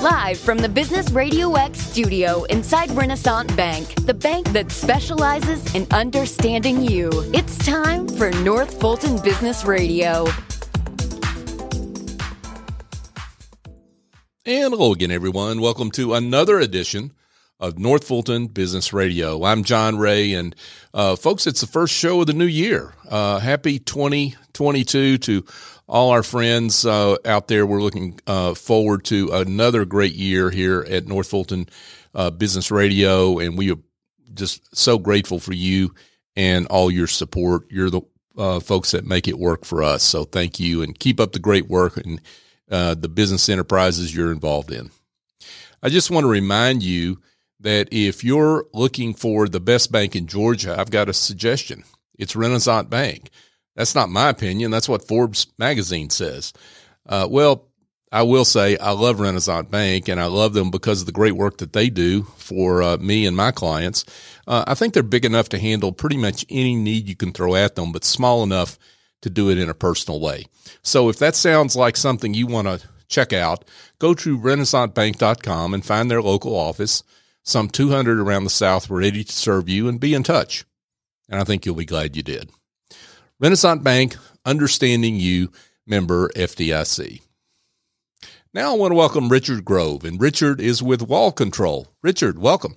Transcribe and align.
Live 0.00 0.38
from 0.38 0.56
the 0.56 0.68
Business 0.68 1.10
Radio 1.10 1.52
X 1.56 1.78
studio 1.78 2.44
inside 2.44 2.90
Renaissance 2.92 3.52
Bank, 3.52 4.06
the 4.06 4.14
bank 4.14 4.50
that 4.54 4.72
specializes 4.72 5.74
in 5.74 5.86
understanding 5.90 6.80
you. 6.80 7.10
It's 7.34 7.58
time 7.58 8.08
for 8.08 8.30
North 8.30 8.80
Fulton 8.80 9.20
Business 9.20 9.66
Radio. 9.66 10.24
And 14.46 14.72
hello 14.72 14.92
again, 14.92 15.10
everyone. 15.10 15.60
Welcome 15.60 15.90
to 15.90 16.14
another 16.14 16.58
edition 16.58 17.12
of 17.58 17.78
North 17.78 18.04
Fulton 18.04 18.46
Business 18.46 18.94
Radio. 18.94 19.44
I'm 19.44 19.64
John 19.64 19.98
Ray, 19.98 20.32
and 20.32 20.56
uh, 20.94 21.14
folks, 21.14 21.46
it's 21.46 21.60
the 21.60 21.66
first 21.66 21.92
show 21.92 22.22
of 22.22 22.26
the 22.26 22.32
new 22.32 22.46
year. 22.46 22.94
Uh, 23.06 23.38
happy 23.38 23.78
2022 23.78 25.18
to 25.18 25.44
all 25.90 26.10
our 26.10 26.22
friends 26.22 26.86
uh, 26.86 27.16
out 27.24 27.48
there. 27.48 27.66
We're 27.66 27.82
looking 27.82 28.20
uh, 28.26 28.54
forward 28.54 29.04
to 29.06 29.32
another 29.32 29.84
great 29.84 30.14
year 30.14 30.48
here 30.48 30.86
at 30.88 31.08
North 31.08 31.28
Fulton 31.28 31.68
uh, 32.14 32.30
Business 32.30 32.70
Radio, 32.70 33.40
and 33.40 33.58
we 33.58 33.72
are 33.72 33.78
just 34.32 34.74
so 34.74 34.98
grateful 34.98 35.40
for 35.40 35.52
you 35.52 35.92
and 36.36 36.68
all 36.68 36.92
your 36.92 37.08
support. 37.08 37.64
You're 37.70 37.90
the 37.90 38.02
uh, 38.38 38.60
folks 38.60 38.92
that 38.92 39.04
make 39.04 39.26
it 39.26 39.36
work 39.36 39.64
for 39.64 39.82
us. 39.82 40.04
So 40.04 40.24
thank 40.24 40.60
you, 40.60 40.80
and 40.82 40.96
keep 40.96 41.18
up 41.18 41.32
the 41.32 41.40
great 41.40 41.68
work 41.68 41.96
and 41.96 42.20
the 42.68 43.10
business 43.12 43.48
enterprises 43.48 44.14
you're 44.14 44.30
involved 44.30 44.70
in. 44.70 44.92
I 45.82 45.88
just 45.88 46.10
want 46.10 46.22
to 46.22 46.30
remind 46.30 46.84
you 46.84 47.20
that 47.58 47.88
if 47.90 48.22
you're 48.22 48.66
looking 48.72 49.12
for 49.12 49.48
the 49.48 49.60
best 49.60 49.90
bank 49.90 50.14
in 50.14 50.28
Georgia, 50.28 50.78
I've 50.78 50.90
got 50.90 51.08
a 51.08 51.12
suggestion. 51.12 51.82
It's 52.16 52.36
Renaissance 52.36 52.88
Bank. 52.88 53.30
That's 53.80 53.94
not 53.94 54.10
my 54.10 54.28
opinion. 54.28 54.70
That's 54.70 54.90
what 54.90 55.08
Forbes 55.08 55.46
magazine 55.56 56.10
says. 56.10 56.52
Uh, 57.08 57.26
well, 57.30 57.70
I 58.12 58.24
will 58.24 58.44
say 58.44 58.76
I 58.76 58.90
love 58.90 59.20
Renaissance 59.20 59.70
Bank 59.70 60.06
and 60.06 60.20
I 60.20 60.26
love 60.26 60.52
them 60.52 60.70
because 60.70 61.00
of 61.00 61.06
the 61.06 61.12
great 61.12 61.32
work 61.32 61.56
that 61.56 61.72
they 61.72 61.88
do 61.88 62.24
for 62.36 62.82
uh, 62.82 62.98
me 62.98 63.24
and 63.24 63.34
my 63.34 63.52
clients. 63.52 64.04
Uh, 64.46 64.64
I 64.66 64.74
think 64.74 64.92
they're 64.92 65.02
big 65.02 65.24
enough 65.24 65.48
to 65.48 65.58
handle 65.58 65.92
pretty 65.92 66.18
much 66.18 66.44
any 66.50 66.76
need 66.76 67.08
you 67.08 67.16
can 67.16 67.32
throw 67.32 67.54
at 67.54 67.74
them, 67.74 67.90
but 67.90 68.04
small 68.04 68.42
enough 68.42 68.78
to 69.22 69.30
do 69.30 69.48
it 69.48 69.56
in 69.56 69.70
a 69.70 69.74
personal 69.74 70.20
way. 70.20 70.44
So 70.82 71.08
if 71.08 71.18
that 71.20 71.34
sounds 71.34 71.74
like 71.74 71.96
something 71.96 72.34
you 72.34 72.46
want 72.46 72.68
to 72.68 72.86
check 73.08 73.32
out, 73.32 73.64
go 73.98 74.12
to 74.12 74.38
renaissancebank.com 74.38 75.72
and 75.72 75.86
find 75.86 76.10
their 76.10 76.20
local 76.20 76.54
office 76.54 77.02
some 77.42 77.70
200 77.70 78.20
around 78.20 78.44
the 78.44 78.50
South 78.50 78.90
were 78.90 78.98
ready 78.98 79.24
to 79.24 79.32
serve 79.32 79.70
you 79.70 79.88
and 79.88 79.98
be 79.98 80.12
in 80.12 80.22
touch. 80.22 80.66
And 81.30 81.40
I 81.40 81.44
think 81.44 81.64
you'll 81.64 81.76
be 81.76 81.86
glad 81.86 82.14
you 82.14 82.22
did. 82.22 82.50
Renaissance 83.40 83.82
Bank, 83.82 84.16
understanding 84.44 85.16
you, 85.16 85.50
member 85.86 86.28
FDIC. 86.36 87.22
Now 88.52 88.72
I 88.72 88.76
want 88.76 88.90
to 88.90 88.96
welcome 88.96 89.30
Richard 89.30 89.64
Grove, 89.64 90.04
and 90.04 90.20
Richard 90.20 90.60
is 90.60 90.82
with 90.82 91.00
Wall 91.00 91.32
Control. 91.32 91.88
Richard, 92.02 92.38
welcome. 92.38 92.76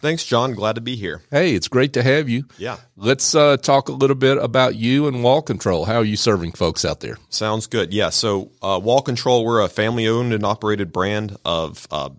Thanks, 0.00 0.24
John. 0.24 0.54
Glad 0.54 0.76
to 0.76 0.80
be 0.80 0.94
here. 0.94 1.22
Hey, 1.32 1.56
it's 1.56 1.66
great 1.66 1.94
to 1.94 2.02
have 2.04 2.28
you. 2.28 2.44
Yeah. 2.58 2.76
Let's 2.94 3.34
uh, 3.34 3.56
talk 3.56 3.88
a 3.88 3.92
little 3.92 4.14
bit 4.14 4.38
about 4.38 4.76
you 4.76 5.08
and 5.08 5.24
Wall 5.24 5.42
Control. 5.42 5.86
How 5.86 5.96
are 5.96 6.04
you 6.04 6.16
serving 6.16 6.52
folks 6.52 6.84
out 6.84 7.00
there? 7.00 7.18
Sounds 7.28 7.66
good. 7.66 7.92
Yeah. 7.92 8.10
So, 8.10 8.52
uh, 8.62 8.78
Wall 8.80 9.00
Control, 9.00 9.44
we're 9.44 9.62
a 9.62 9.68
family 9.68 10.06
owned 10.06 10.32
and 10.32 10.44
operated 10.44 10.92
brand 10.92 11.36
of 11.44 11.88
uh, 11.90 12.10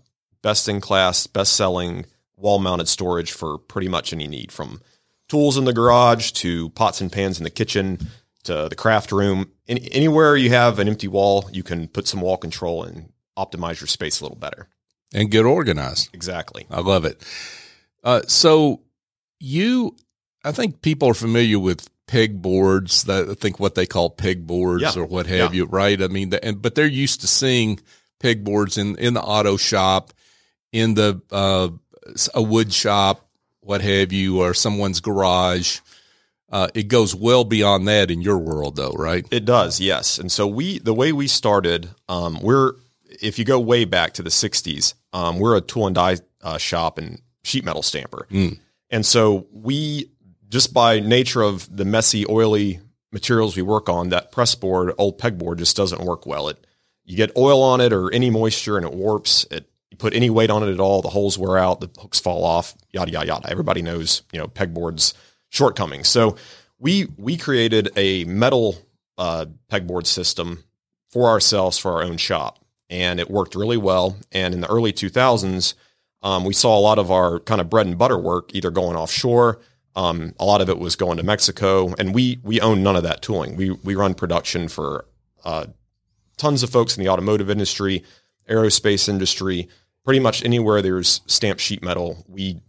best 0.42 0.68
in 0.68 0.82
class, 0.82 1.26
best 1.26 1.54
selling 1.54 2.04
wall 2.36 2.58
mounted 2.58 2.88
storage 2.88 3.32
for 3.32 3.56
pretty 3.56 3.88
much 3.88 4.12
any 4.12 4.26
need 4.26 4.52
from 4.52 4.82
tools 5.28 5.56
in 5.56 5.64
the 5.64 5.72
garage 5.72 6.32
to 6.32 6.70
pots 6.70 7.00
and 7.00 7.10
pans 7.10 7.38
in 7.38 7.44
the 7.44 7.50
kitchen 7.50 7.98
to 8.44 8.68
the 8.68 8.76
craft 8.76 9.12
room. 9.12 9.50
Any, 9.68 9.88
anywhere 9.92 10.36
you 10.36 10.50
have 10.50 10.78
an 10.78 10.88
empty 10.88 11.08
wall, 11.08 11.48
you 11.52 11.62
can 11.62 11.88
put 11.88 12.06
some 12.06 12.20
wall 12.20 12.36
control 12.36 12.84
and 12.84 13.12
optimize 13.36 13.80
your 13.80 13.88
space 13.88 14.20
a 14.20 14.24
little 14.24 14.38
better. 14.38 14.68
And 15.12 15.30
get 15.30 15.44
organized. 15.44 16.10
Exactly. 16.12 16.66
I 16.70 16.80
love 16.80 17.04
it. 17.04 17.24
Uh, 18.02 18.22
so 18.26 18.82
you, 19.38 19.96
I 20.44 20.52
think 20.52 20.82
people 20.82 21.08
are 21.08 21.14
familiar 21.14 21.58
with 21.58 21.88
peg 22.06 22.40
boards. 22.40 23.04
That 23.04 23.28
I 23.28 23.34
think 23.34 23.60
what 23.60 23.74
they 23.74 23.86
call 23.86 24.10
peg 24.10 24.46
boards 24.46 24.82
yeah. 24.82 24.94
or 24.96 25.06
what 25.06 25.26
have 25.26 25.54
yeah. 25.54 25.58
you, 25.58 25.64
right? 25.66 26.00
I 26.00 26.08
mean, 26.08 26.30
the, 26.30 26.44
and 26.44 26.60
but 26.60 26.74
they're 26.74 26.86
used 26.86 27.20
to 27.22 27.26
seeing 27.26 27.80
peg 28.20 28.44
boards 28.44 28.78
in 28.78 28.96
in 28.96 29.14
the 29.14 29.22
auto 29.22 29.56
shop 29.56 30.12
in 30.72 30.94
the 30.94 31.20
uh, 31.30 31.68
a 32.34 32.42
wood 32.42 32.72
shop, 32.72 33.25
what 33.66 33.82
have 33.82 34.12
you, 34.12 34.40
or 34.40 34.54
someone's 34.54 35.00
garage. 35.00 35.80
Uh, 36.48 36.68
it 36.74 36.84
goes 36.84 37.14
well 37.14 37.42
beyond 37.42 37.88
that 37.88 38.10
in 38.10 38.22
your 38.22 38.38
world, 38.38 38.76
though, 38.76 38.92
right? 38.92 39.26
It 39.32 39.44
does, 39.44 39.80
yes. 39.80 40.18
And 40.18 40.30
so 40.30 40.46
we, 40.46 40.78
the 40.78 40.94
way 40.94 41.12
we 41.12 41.26
started, 41.26 41.90
um, 42.08 42.40
we're 42.40 42.74
if 43.20 43.38
you 43.38 43.44
go 43.44 43.58
way 43.58 43.84
back 43.84 44.14
to 44.14 44.22
the 44.22 44.30
'60s, 44.30 44.94
um, 45.12 45.40
we're 45.40 45.56
a 45.56 45.60
tool 45.60 45.86
and 45.86 45.94
die 45.94 46.18
uh, 46.42 46.58
shop 46.58 46.98
and 46.98 47.20
sheet 47.42 47.64
metal 47.64 47.82
stamper, 47.82 48.28
mm. 48.30 48.58
and 48.90 49.04
so 49.04 49.46
we 49.52 50.10
just 50.48 50.72
by 50.72 51.00
nature 51.00 51.42
of 51.42 51.74
the 51.74 51.84
messy, 51.84 52.24
oily 52.28 52.80
materials 53.10 53.56
we 53.56 53.62
work 53.62 53.88
on, 53.88 54.10
that 54.10 54.30
press 54.30 54.54
board, 54.54 54.92
old 54.98 55.18
pegboard, 55.18 55.58
just 55.58 55.76
doesn't 55.76 56.02
work 56.02 56.26
well. 56.26 56.48
It 56.48 56.64
you 57.04 57.16
get 57.16 57.36
oil 57.36 57.62
on 57.62 57.80
it 57.80 57.92
or 57.92 58.12
any 58.12 58.30
moisture 58.30 58.76
and 58.76 58.86
it 58.86 58.92
warps. 58.92 59.46
It 59.50 59.68
you 59.90 59.96
put 59.96 60.14
any 60.14 60.30
weight 60.30 60.50
on 60.50 60.62
it 60.62 60.72
at 60.72 60.80
all, 60.80 61.02
the 61.02 61.08
holes 61.08 61.38
wear 61.38 61.58
out, 61.58 61.80
the 61.80 61.90
hooks 62.00 62.18
fall 62.18 62.44
off, 62.44 62.74
yada 62.92 63.10
yada 63.10 63.26
yada. 63.26 63.50
Everybody 63.50 63.82
knows, 63.82 64.22
you 64.32 64.38
know, 64.38 64.48
pegboard's 64.48 65.14
shortcomings. 65.48 66.08
So 66.08 66.36
we 66.78 67.06
we 67.16 67.36
created 67.36 67.90
a 67.96 68.24
metal 68.24 68.78
uh, 69.18 69.46
pegboard 69.70 70.06
system 70.06 70.64
for 71.08 71.28
ourselves 71.28 71.78
for 71.78 71.92
our 71.92 72.02
own 72.02 72.16
shop, 72.16 72.58
and 72.90 73.20
it 73.20 73.30
worked 73.30 73.54
really 73.54 73.76
well. 73.76 74.16
And 74.32 74.54
in 74.54 74.60
the 74.60 74.68
early 74.68 74.92
2000s, 74.92 75.74
um, 76.22 76.44
we 76.44 76.52
saw 76.52 76.76
a 76.76 76.80
lot 76.80 76.98
of 76.98 77.10
our 77.10 77.38
kind 77.40 77.60
of 77.60 77.70
bread 77.70 77.86
and 77.86 77.96
butter 77.96 78.18
work 78.18 78.54
either 78.54 78.70
going 78.70 78.96
offshore. 78.96 79.60
Um, 79.94 80.34
a 80.38 80.44
lot 80.44 80.60
of 80.60 80.68
it 80.68 80.78
was 80.78 80.94
going 80.96 81.16
to 81.16 81.22
Mexico, 81.22 81.94
and 81.98 82.14
we 82.14 82.38
we 82.42 82.60
own 82.60 82.82
none 82.82 82.96
of 82.96 83.04
that 83.04 83.22
tooling. 83.22 83.56
We 83.56 83.70
we 83.70 83.94
run 83.94 84.14
production 84.14 84.68
for 84.68 85.06
uh, 85.44 85.66
tons 86.36 86.62
of 86.62 86.70
folks 86.70 86.96
in 86.96 87.02
the 87.02 87.08
automotive 87.08 87.48
industry, 87.48 88.04
aerospace 88.48 89.08
industry, 89.08 89.68
pretty 90.04 90.20
much 90.20 90.44
anywhere 90.44 90.82
there's 90.82 91.20
stamped 91.26 91.60
sheet 91.60 91.82
metal, 91.82 92.24
we 92.28 92.60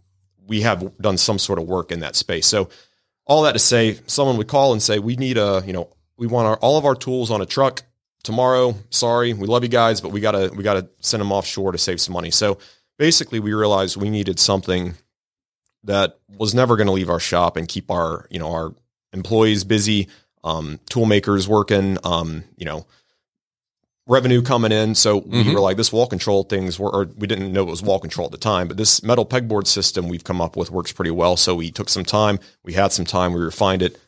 we 0.46 0.62
have 0.62 0.96
done 0.98 1.18
some 1.18 1.38
sort 1.38 1.58
of 1.58 1.66
work 1.66 1.92
in 1.92 2.00
that 2.00 2.16
space. 2.16 2.46
So 2.46 2.68
all 3.26 3.42
that 3.42 3.52
to 3.52 3.58
say, 3.58 3.98
someone 4.06 4.38
would 4.38 4.48
call 4.48 4.72
and 4.72 4.82
say, 4.82 4.98
"We 4.98 5.16
need 5.16 5.36
a, 5.38 5.62
you 5.66 5.72
know, 5.72 5.90
we 6.16 6.26
want 6.26 6.46
our, 6.46 6.56
all 6.56 6.78
of 6.78 6.84
our 6.84 6.94
tools 6.94 7.30
on 7.30 7.40
a 7.42 7.46
truck 7.46 7.82
tomorrow. 8.22 8.74
Sorry, 8.90 9.34
we 9.34 9.46
love 9.46 9.62
you 9.62 9.68
guys, 9.68 10.00
but 10.00 10.10
we 10.10 10.20
gotta 10.20 10.50
we 10.54 10.62
gotta 10.62 10.88
send 11.00 11.20
them 11.20 11.32
offshore 11.32 11.72
to 11.72 11.78
save 11.78 12.00
some 12.00 12.14
money." 12.14 12.30
So 12.30 12.58
basically, 12.98 13.40
we 13.40 13.52
realized 13.52 13.96
we 13.96 14.10
needed 14.10 14.38
something 14.38 14.94
that 15.84 16.18
was 16.36 16.54
never 16.54 16.76
going 16.76 16.88
to 16.88 16.92
leave 16.92 17.10
our 17.10 17.20
shop 17.20 17.56
and 17.56 17.68
keep 17.68 17.90
our 17.90 18.26
you 18.30 18.38
know 18.38 18.50
our 18.50 18.74
employees 19.12 19.64
busy, 19.64 20.08
um, 20.44 20.80
tool 20.88 21.06
makers 21.06 21.48
working, 21.48 21.98
um, 22.04 22.44
you 22.56 22.64
know, 22.64 22.86
revenue 24.08 24.42
coming 24.42 24.72
in. 24.72 24.94
So 24.94 25.18
we 25.18 25.44
Mhm. 25.44 25.54
were 25.54 25.60
like, 25.60 25.76
this 25.76 25.92
wall 25.92 26.06
control 26.06 26.42
things 26.42 26.78
were, 26.78 26.90
or 26.90 27.10
we 27.16 27.26
didn't 27.26 27.52
know 27.52 27.62
it 27.62 27.70
was 27.70 27.82
wall 27.82 28.00
control 28.00 28.24
at 28.24 28.32
the 28.32 28.38
time, 28.38 28.66
but 28.66 28.76
this 28.78 29.02
metal 29.02 29.26
pegboard 29.26 29.66
system 29.66 30.08
we've 30.08 30.24
come 30.24 30.40
up 30.40 30.56
with 30.56 30.70
works 30.70 30.92
pretty 30.92 31.10
well. 31.10 31.36
So 31.36 31.54
we 31.54 31.70
took 31.70 31.88
some 31.88 32.04
time, 32.04 32.40
we 32.64 32.72
had 32.72 32.90
some 32.92 33.04
time, 33.04 33.32
we 33.34 33.40
refined 33.40 33.82
it, 33.82 34.00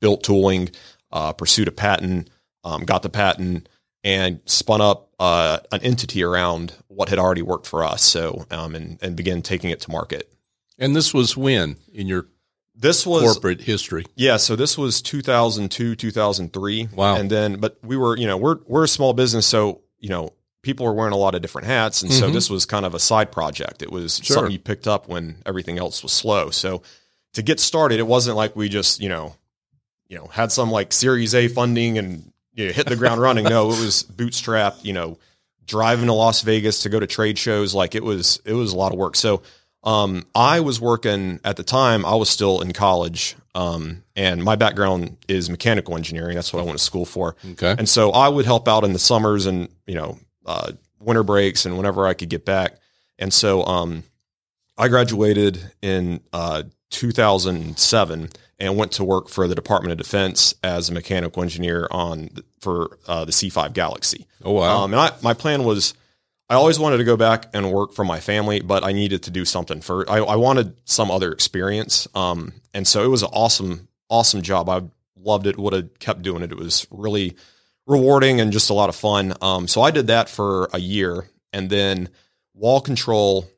built 0.00 0.22
tooling, 0.22 0.70
uh, 1.12 1.32
pursued 1.32 1.68
a 1.68 1.72
patent, 1.72 2.30
um, 2.64 2.84
got 2.84 3.02
the 3.02 3.10
patent, 3.10 3.68
and 4.02 4.40
spun 4.46 4.80
up 4.80 5.10
uh, 5.20 5.58
an 5.70 5.80
entity 5.82 6.22
around 6.22 6.72
what 6.88 7.08
had 7.08 7.18
already 7.18 7.42
worked 7.42 7.66
for 7.66 7.84
us. 7.84 8.02
So 8.02 8.46
um, 8.50 8.74
and 8.74 8.98
and 9.00 9.16
began 9.16 9.42
taking 9.42 9.70
it 9.70 9.80
to 9.82 9.90
market. 9.90 10.30
And 10.78 10.96
this 10.96 11.14
was 11.14 11.36
when 11.36 11.76
in 11.92 12.08
your 12.08 12.26
This 12.74 13.06
was 13.06 13.22
corporate 13.34 13.60
history. 13.60 14.04
yeah, 14.16 14.36
so 14.36 14.56
this 14.56 14.76
was 14.76 15.00
2002, 15.00 15.94
2003. 15.94 16.88
Wow. 16.94 17.16
And 17.16 17.30
then, 17.30 17.60
but 17.60 17.78
we 17.84 17.96
were, 17.96 18.16
you 18.16 18.26
know, 18.26 18.36
we're, 18.36 18.58
we're 18.66 18.84
a 18.84 18.88
small 18.88 19.12
business. 19.12 19.46
So, 19.46 19.82
you 20.00 20.08
know, 20.08 20.32
people 20.62 20.84
are 20.86 20.92
wearing 20.92 21.12
a 21.12 21.16
lot 21.16 21.34
of 21.34 21.42
different 21.42 21.66
hats. 21.68 22.02
And 22.02 22.12
so 22.12 22.28
Mhm. 22.28 22.32
this 22.32 22.50
was 22.50 22.66
kind 22.66 22.84
of 22.84 22.94
a 22.94 22.98
side 22.98 23.30
project. 23.30 23.82
It 23.82 23.92
was 23.92 24.20
Sure. 24.22 24.34
something 24.36 24.52
you 24.52 24.58
picked 24.58 24.88
up 24.88 25.08
when 25.08 25.36
everything 25.46 25.78
else 25.78 26.02
was 26.02 26.12
slow. 26.12 26.50
So 26.50 26.82
to 27.34 27.42
get 27.42 27.60
started, 27.60 28.00
it 28.00 28.06
wasn't 28.06 28.36
like 28.36 28.56
we 28.56 28.68
just, 28.68 29.00
you 29.00 29.08
know, 29.08 29.36
you 30.08 30.16
know, 30.18 30.26
had 30.32 30.50
some 30.52 30.70
like 30.70 30.92
series 30.92 31.34
A 31.34 31.48
funding 31.48 31.96
and 31.98 32.32
you 32.54 32.66
know, 32.66 32.72
hit 32.72 32.86
the 32.86 32.96
ground 32.96 33.20
running. 33.20 33.44
No, 33.44 33.66
it 33.72 33.80
was 33.80 34.02
bootstrap, 34.04 34.76
you 34.82 34.92
know, 34.92 35.18
driving 35.66 36.06
to 36.06 36.12
Las 36.12 36.42
Vegas 36.42 36.80
to 36.80 36.88
go 36.88 36.98
to 37.00 37.06
trade 37.06 37.38
shows. 37.38 37.72
Like 37.74 37.94
it 37.94 38.02
was, 38.04 38.40
it 38.44 38.52
was 38.52 38.72
a 38.72 38.76
lot 38.76 38.92
of 38.92 38.98
work. 38.98 39.16
So, 39.16 39.42
um, 39.84 40.24
I 40.34 40.60
was 40.60 40.80
working 40.80 41.40
at 41.44 41.56
the 41.56 41.62
time, 41.62 42.04
I 42.04 42.14
was 42.14 42.28
still 42.28 42.60
in 42.60 42.72
college. 42.72 43.36
Um, 43.54 44.02
and 44.16 44.42
my 44.42 44.56
background 44.56 45.16
is 45.28 45.48
mechanical 45.48 45.96
engineering. 45.96 46.34
That's 46.34 46.52
what 46.52 46.60
I 46.60 46.64
went 46.64 46.78
to 46.78 46.84
school 46.84 47.04
for. 47.04 47.36
Okay. 47.52 47.74
And 47.78 47.88
so 47.88 48.10
I 48.10 48.28
would 48.28 48.46
help 48.46 48.66
out 48.66 48.82
in 48.82 48.92
the 48.92 48.98
summers 48.98 49.46
and, 49.46 49.68
you 49.86 49.94
know, 49.94 50.18
uh, 50.44 50.72
winter 50.98 51.22
breaks 51.22 51.64
and 51.64 51.76
whenever 51.76 52.06
I 52.06 52.14
could 52.14 52.30
get 52.30 52.44
back. 52.44 52.78
And 53.18 53.32
so, 53.32 53.64
um, 53.64 54.02
I 54.76 54.88
graduated 54.88 55.70
in, 55.82 56.20
uh, 56.32 56.64
2007 56.90 58.30
and 58.58 58.76
went 58.76 58.92
to 58.92 59.04
work 59.04 59.28
for 59.28 59.46
the 59.46 59.54
Department 59.54 59.92
of 59.92 59.98
Defense 59.98 60.54
as 60.62 60.88
a 60.88 60.92
mechanical 60.92 61.42
engineer 61.42 61.88
on 61.90 62.30
for 62.60 62.98
uh, 63.06 63.24
the 63.24 63.32
C5 63.32 63.72
Galaxy. 63.72 64.26
Oh 64.44 64.52
wow. 64.52 64.84
Um, 64.84 64.92
and 64.92 65.00
I, 65.00 65.12
my 65.22 65.34
plan 65.34 65.64
was 65.64 65.94
I 66.48 66.54
always 66.54 66.78
wanted 66.78 66.98
to 66.98 67.04
go 67.04 67.16
back 67.16 67.46
and 67.54 67.72
work 67.72 67.94
for 67.94 68.04
my 68.04 68.20
family, 68.20 68.60
but 68.60 68.84
I 68.84 68.92
needed 68.92 69.22
to 69.24 69.30
do 69.30 69.44
something 69.44 69.80
for. 69.80 70.08
I, 70.10 70.18
I 70.18 70.36
wanted 70.36 70.76
some 70.84 71.10
other 71.10 71.32
experience, 71.32 72.06
um, 72.14 72.52
and 72.74 72.86
so 72.86 73.02
it 73.02 73.08
was 73.08 73.22
an 73.22 73.30
awesome, 73.32 73.88
awesome 74.10 74.42
job. 74.42 74.68
I 74.68 74.82
loved 75.16 75.46
it. 75.46 75.58
Would 75.58 75.72
have 75.72 75.98
kept 75.98 76.22
doing 76.22 76.42
it. 76.42 76.52
It 76.52 76.58
was 76.58 76.86
really 76.90 77.36
rewarding 77.86 78.40
and 78.40 78.52
just 78.52 78.70
a 78.70 78.74
lot 78.74 78.88
of 78.88 78.96
fun. 78.96 79.34
Um, 79.40 79.68
so 79.68 79.80
I 79.80 79.90
did 79.90 80.08
that 80.08 80.28
for 80.28 80.68
a 80.72 80.78
year, 80.78 81.28
and 81.52 81.70
then 81.70 82.10
wall 82.52 82.80
control 82.80 83.48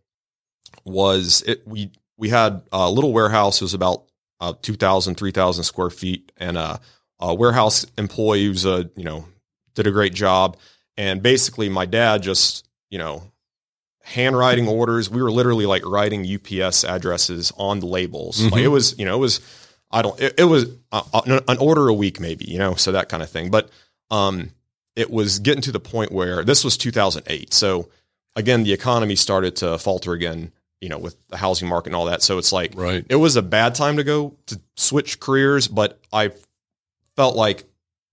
was 0.85 1.43
it. 1.43 1.67
We 1.67 1.91
we 2.17 2.29
had 2.29 2.63
a 2.71 2.89
little 2.89 3.13
warehouse. 3.13 3.61
It 3.61 3.65
was 3.65 3.75
about 3.75 4.05
uh, 4.41 4.55
2,000, 4.63 5.17
3,000 5.17 5.65
square 5.65 5.91
feet, 5.91 6.31
and 6.37 6.57
a, 6.57 6.81
a 7.19 7.35
warehouse 7.35 7.85
employee 7.99 8.45
who's 8.45 8.65
a 8.65 8.89
you 8.97 9.05
know 9.05 9.27
did 9.75 9.89
a 9.89 9.93
great 9.93 10.15
job. 10.15 10.57
And 10.97 11.23
basically, 11.23 11.69
my 11.69 11.85
dad 11.85 12.23
just 12.23 12.66
you 12.91 12.99
know, 12.99 13.31
handwriting 14.07 14.69
orders. 14.69 15.11
We 15.11 15.21
were 15.21 15.33
literally 15.33 15.67
like 15.67 15.85
writing 15.85 16.25
UPS 16.25 16.85
addresses 16.85 17.53
on 17.57 17.81
the 17.81 17.87
labels. 17.87 18.41
Mm-hmm. 18.41 18.53
Like 18.53 18.63
it 18.63 18.69
was, 18.69 18.97
you 18.99 19.05
know, 19.05 19.17
it 19.17 19.21
was, 19.21 19.41
I 19.91 20.03
don't, 20.03 20.19
it, 20.21 20.35
it 20.39 20.45
was 20.45 20.67
uh, 20.93 21.03
uh 21.13 21.41
an 21.49 21.59
order 21.59 21.89
a 21.89 21.95
week 21.95 22.21
maybe, 22.21 22.45
you 22.45 22.59
know, 22.59 22.77
so 22.77 22.93
that 22.93 23.09
kind 23.09 23.23
of 23.23 23.29
thing. 23.31 23.51
But 23.51 23.69
um, 24.11 24.51
it 24.95 25.11
was 25.11 25.41
getting 25.41 25.63
to 25.63 25.73
the 25.73 25.81
point 25.81 26.13
where 26.13 26.45
this 26.45 26.63
was 26.63 26.77
2008. 26.77 27.53
So 27.53 27.89
again, 28.37 28.63
the 28.63 28.73
economy 28.73 29.17
started 29.17 29.57
to 29.57 29.77
falter 29.77 30.13
again, 30.13 30.53
you 30.81 30.89
know, 30.89 30.99
with 30.99 31.17
the 31.29 31.37
housing 31.37 31.69
market 31.69 31.89
and 31.89 31.97
all 31.97 32.05
that. 32.05 32.23
So 32.23 32.39
it's 32.39 32.53
like, 32.53 32.75
right. 32.77 33.05
it 33.09 33.17
was 33.17 33.35
a 33.35 33.43
bad 33.43 33.75
time 33.75 33.97
to 33.97 34.05
go 34.05 34.37
to 34.47 34.61
switch 34.77 35.19
careers, 35.19 35.67
but 35.67 35.99
I 36.13 36.31
felt 37.17 37.35
like 37.35 37.65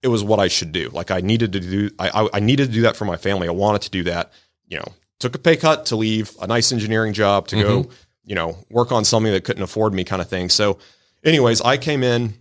it 0.02 0.08
was 0.08 0.24
what 0.24 0.40
I 0.40 0.48
should 0.48 0.72
do. 0.72 0.90
Like 0.90 1.12
I 1.12 1.22
needed 1.22 1.54
to 1.54 1.60
do, 1.60 1.92
I, 2.00 2.30
I 2.34 2.40
needed 2.40 2.70
to 2.70 2.74
do 2.74 2.82
that 2.82 2.98
for 2.98 3.06
my 3.06 3.16
family. 3.16 3.48
I 3.48 3.52
wanted 3.52 3.84
to 3.84 3.92
do 3.92 4.04
that 4.06 4.34
you 4.68 4.78
know, 4.78 4.86
took 5.20 5.36
a 5.36 5.40
pay 5.40 5.56
cut 5.56 5.88
to 5.88 5.96
leave 5.96 6.32
a 6.42 6.48
nice 6.48 6.72
engineering 6.72 7.14
job 7.14 7.48
to 7.48 7.56
mm-hmm. 7.56 7.68
go, 7.68 7.90
you 8.26 8.36
know, 8.36 8.58
work 8.70 8.92
on 8.92 9.06
something 9.06 9.32
that 9.32 9.44
couldn't 9.44 9.64
afford 9.64 9.94
me 9.94 10.04
kind 10.04 10.22
of 10.22 10.30
thing. 10.30 10.50
So 10.50 10.80
anyways, 11.24 11.62
I 11.62 11.78
came 11.78 12.04
in 12.04 12.34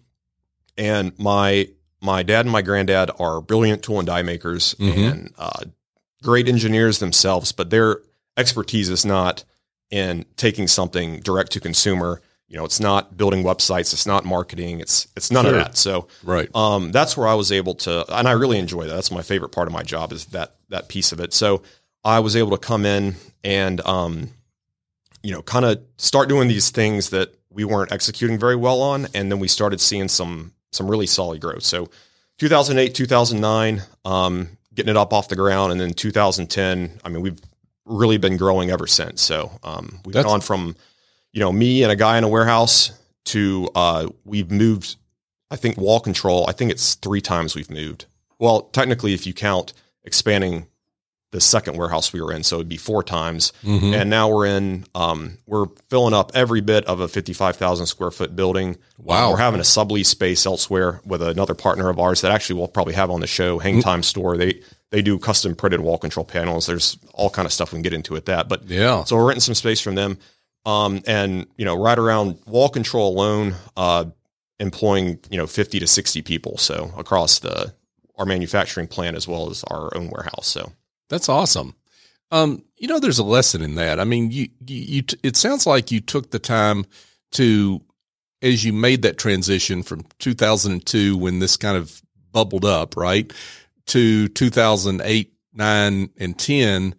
and 0.77 1.19
my 1.19 1.69
my 2.01 2.23
dad 2.23 2.47
and 2.47 2.51
my 2.51 2.63
granddad 2.63 3.11
are 3.19 3.41
brilliant 3.41 3.83
tool 3.83 3.99
and 3.99 4.07
die 4.07 4.23
makers 4.23 4.75
mm-hmm. 4.75 5.01
and 5.01 5.35
uh, 5.39 5.61
great 6.23 6.49
engineers 6.49 6.99
themselves, 6.99 7.53
but 7.53 7.71
their 7.71 7.99
expertise 8.37 8.89
is 8.89 9.05
not 9.05 9.45
in 9.91 10.25
taking 10.37 10.67
something 10.67 11.21
direct 11.21 11.53
to 11.53 11.61
consumer. 11.61 12.21
You 12.49 12.59
know, 12.59 12.65
it's 12.65 12.81
not 12.81 13.17
building 13.17 13.45
websites, 13.45 13.93
it's 13.93 14.07
not 14.07 14.25
marketing, 14.25 14.81
it's 14.81 15.07
it's 15.17 15.31
none 15.31 15.45
sure. 15.45 15.55
of 15.55 15.65
that. 15.65 15.77
So, 15.77 16.09
right, 16.23 16.55
um, 16.55 16.93
that's 16.93 17.17
where 17.17 17.29
I 17.29 17.35
was 17.35 17.51
able 17.53 17.77
to, 17.77 18.05
and 18.15 18.29
I 18.29 18.33
really 18.33 18.59
enjoy 18.59 18.87
that. 18.87 18.95
That's 18.95 19.11
my 19.11 19.23
favorite 19.23 19.51
part 19.51 19.69
of 19.69 19.73
my 19.73 19.83
job 19.83 20.13
is 20.13 20.27
that 20.27 20.57
that 20.69 20.89
piece 20.89 21.13
of 21.13 21.21
it. 21.21 21.33
So, 21.33 21.63
I 22.05 22.21
was 22.21 22.37
able 22.37 22.51
to 22.51 22.59
come 22.59 22.85
in 22.85 23.15
and, 23.45 23.81
um, 23.83 24.31
you 25.23 25.33
know, 25.33 25.43
kind 25.43 25.65
of 25.65 25.81
start 25.99 26.29
doing 26.29 26.49
these 26.49 26.71
things 26.71 27.11
that 27.11 27.35
we 27.51 27.65
weren't 27.65 27.93
executing 27.93 28.39
very 28.39 28.57
well 28.57 28.81
on, 28.81 29.09
and 29.15 29.31
then 29.31 29.39
we 29.39 29.49
started 29.49 29.81
seeing 29.81 30.09
some 30.09 30.53
some 30.73 30.91
really 30.91 31.07
solid 31.07 31.41
growth. 31.41 31.63
So, 31.63 31.91
2008, 32.39 32.95
2009, 32.95 33.83
um, 34.07 34.49
getting 34.75 34.91
it 34.91 34.97
up 34.97 35.13
off 35.13 35.29
the 35.29 35.37
ground, 35.37 35.71
and 35.71 35.81
then 35.81 35.93
2010. 35.93 36.99
I 37.05 37.09
mean, 37.11 37.21
we've 37.21 37.39
really 37.85 38.17
been 38.17 38.39
growing 38.39 38.71
ever 38.71 38.87
since. 38.87 39.21
So, 39.21 39.53
um, 39.63 40.01
we've 40.07 40.15
That's- 40.15 40.25
gone 40.31 40.41
from, 40.41 40.75
you 41.33 41.41
know, 41.41 41.53
me 41.53 41.83
and 41.83 41.93
a 41.93 41.97
guy 41.97 42.17
in 42.17 42.25
a 42.25 42.29
warehouse 42.29 42.93
to 43.27 43.69
uh, 43.75 44.09
we've 44.25 44.51
moved. 44.51 44.97
I 45.51 45.57
think 45.57 45.77
wall 45.77 46.01
control. 46.01 46.47
I 46.49 46.53
think 46.53 46.71
it's 46.71 46.95
three 46.95 47.21
times 47.21 47.55
we've 47.55 47.71
moved. 47.71 48.07
Well, 48.39 48.63
technically, 48.63 49.13
if 49.13 49.27
you 49.27 49.35
count 49.35 49.75
expanding 50.05 50.67
the 51.33 51.41
second 51.41 51.77
warehouse 51.77 52.13
we 52.13 52.21
were 52.21 52.33
in. 52.33 52.43
So 52.43 52.57
it'd 52.57 52.69
be 52.69 52.77
four 52.77 53.03
times. 53.03 53.53
Mm-hmm. 53.65 53.95
And 53.95 54.11
now 54.11 54.29
we're 54.29 54.47
in, 54.47 54.85
um, 54.95 55.39
we're 55.47 55.67
filling 55.89 56.15
up 56.15 56.31
every 56.35 56.61
bit 56.61 56.85
of 56.85 57.01
a 57.01 57.09
55,000 57.09 57.87
square 57.87 58.11
foot 58.11 58.37
building. 58.37 58.77
Wow. 58.99 59.33
we're 59.33 59.39
having 59.39 59.59
a 59.59 59.65
sublease 59.65 60.07
space 60.07 60.47
elsewhere 60.47 61.01
with 61.05 61.23
another 61.23 61.55
partner 61.55 61.89
of 61.89 61.99
ours 61.99 62.21
that 62.21 62.31
actually 62.31 62.59
we'll 62.59 62.69
probably 62.69 62.95
have 62.95 63.11
on 63.11 63.21
the 63.21 63.27
show, 63.27 63.59
Hang 63.59 63.75
mm-hmm. 63.75 63.81
Time 63.81 64.03
Store. 64.03 64.37
They, 64.37 64.61
they 64.91 65.01
do 65.01 65.19
custom 65.19 65.57
printed 65.57 65.81
wall 65.81 65.97
control 65.97 66.25
panels. 66.25 66.67
There's 66.67 66.99
all 67.15 67.31
kind 67.31 67.47
of 67.47 67.53
stuff 67.53 67.73
we 67.73 67.77
can 67.77 67.83
get 67.83 67.95
into 67.95 68.13
with 68.13 68.27
that. 68.27 68.49
But 68.49 68.69
yeah, 68.69 69.05
so 69.05 69.17
we're 69.17 69.27
renting 69.27 69.41
some 69.41 69.55
space 69.55 69.81
from 69.81 69.95
them. 69.95 70.19
Um, 70.67 71.03
and 71.07 71.47
you 71.57 71.65
know, 71.65 71.75
right 71.75 71.99
around 71.99 72.39
wall 72.47 72.69
control 72.69 73.11
alone, 73.11 73.55
uh, 73.77 74.05
employing, 74.61 75.19
you 75.31 75.39
know, 75.39 75.47
50 75.47 75.81
to 75.81 75.87
60 75.87 76.23
people. 76.23 76.59
So 76.59 76.93
across 76.97 77.39
the, 77.39 77.73
our 78.19 78.27
manufacturing 78.27 78.87
plant 78.87 79.17
as 79.17 79.27
well 79.27 79.51
as 79.51 79.65
our 79.65 79.97
own 79.97 80.11
warehouse. 80.11 80.47
So 80.47 80.73
that's 81.13 81.29
awesome. 81.29 81.75
Um, 82.31 82.65
you 82.79 82.89
know, 82.89 82.99
there's 82.99 83.19
a 83.19 83.25
lesson 83.25 83.61
in 83.61 83.75
that. 83.75 84.01
I 84.01 84.05
mean, 84.05 84.31
you, 84.31 84.49
you, 84.67 84.77
you, 84.77 85.03
it 85.23 85.37
sounds 85.37 85.67
like 85.67 85.91
you 85.91 86.01
took 86.01 86.31
the 86.31 86.39
time 86.39 86.87
to, 87.33 87.83
as 88.41 88.65
you 88.65 88.73
made 88.73 89.03
that 89.03 89.19
transition 89.19 89.83
from 89.83 90.07
2002 90.21 91.19
when 91.19 91.39
this 91.39 91.59
kind 91.59 91.77
of 91.77 92.01
bubbled 92.33 92.65
up, 92.65 92.97
right, 92.97 93.31
to 93.89 94.29
2008, 94.29 95.35
nine, 95.53 96.09
and 96.17 96.39
10 96.39 96.95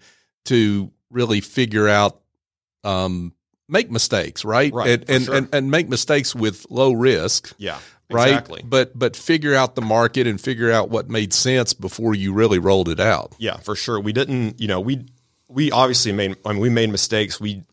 to 0.46 0.92
really 1.10 1.42
figure 1.42 1.90
out, 1.90 2.22
um, 2.84 3.34
make 3.68 3.90
mistakes, 3.90 4.46
right? 4.46 4.72
Right. 4.72 4.90
And, 4.90 5.10
and, 5.10 5.26
sure. 5.26 5.36
and, 5.36 5.50
and, 5.52 5.72
make 5.72 5.90
mistakes 5.90 6.36
with 6.36 6.68
low 6.70 6.94
risk. 6.94 7.56
Yeah 7.58 7.80
right? 8.10 8.30
Exactly. 8.30 8.62
But 8.66 8.98
but 8.98 9.16
figure 9.16 9.56
out 9.56 9.76
the 9.76 9.82
market 9.82 10.28
and 10.28 10.40
figure 10.40 10.72
out 10.72 10.90
what 10.90 11.10
made 11.10 11.34
sense 11.34 11.74
before 11.74 12.14
you 12.14 12.34
really 12.34 12.60
rolled 12.60 12.90
it 12.90 13.00
out. 13.00 13.36
Yeah, 13.38 13.58
for 13.58 13.76
sure. 13.76 14.00
We 14.00 14.14
didn't, 14.14 14.60
you 14.60 14.68
know, 14.68 14.80
we 14.80 15.06
we 15.50 15.72
obviously 15.72 16.12
made 16.12 16.36
I 16.46 16.54
mean 16.54 16.62
we 16.62 16.70
made 16.70 16.90
mistakes. 16.90 17.40
We 17.40 17.64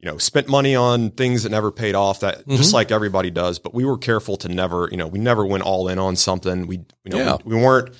you 0.00 0.08
know, 0.08 0.16
spent 0.16 0.48
money 0.48 0.76
on 0.76 1.10
things 1.10 1.42
that 1.42 1.50
never 1.50 1.72
paid 1.72 1.96
off 1.96 2.20
that 2.20 2.38
mm-hmm. 2.40 2.54
just 2.54 2.72
like 2.72 2.92
everybody 2.92 3.30
does, 3.30 3.58
but 3.58 3.74
we 3.74 3.84
were 3.84 3.98
careful 3.98 4.36
to 4.36 4.48
never, 4.48 4.88
you 4.92 4.96
know, 4.96 5.08
we 5.08 5.18
never 5.18 5.44
went 5.44 5.64
all 5.64 5.88
in 5.88 5.98
on 5.98 6.14
something. 6.14 6.68
We 6.68 6.76
you 7.04 7.10
know, 7.10 7.18
yeah. 7.18 7.36
we, 7.44 7.56
we 7.56 7.62
weren't, 7.62 7.96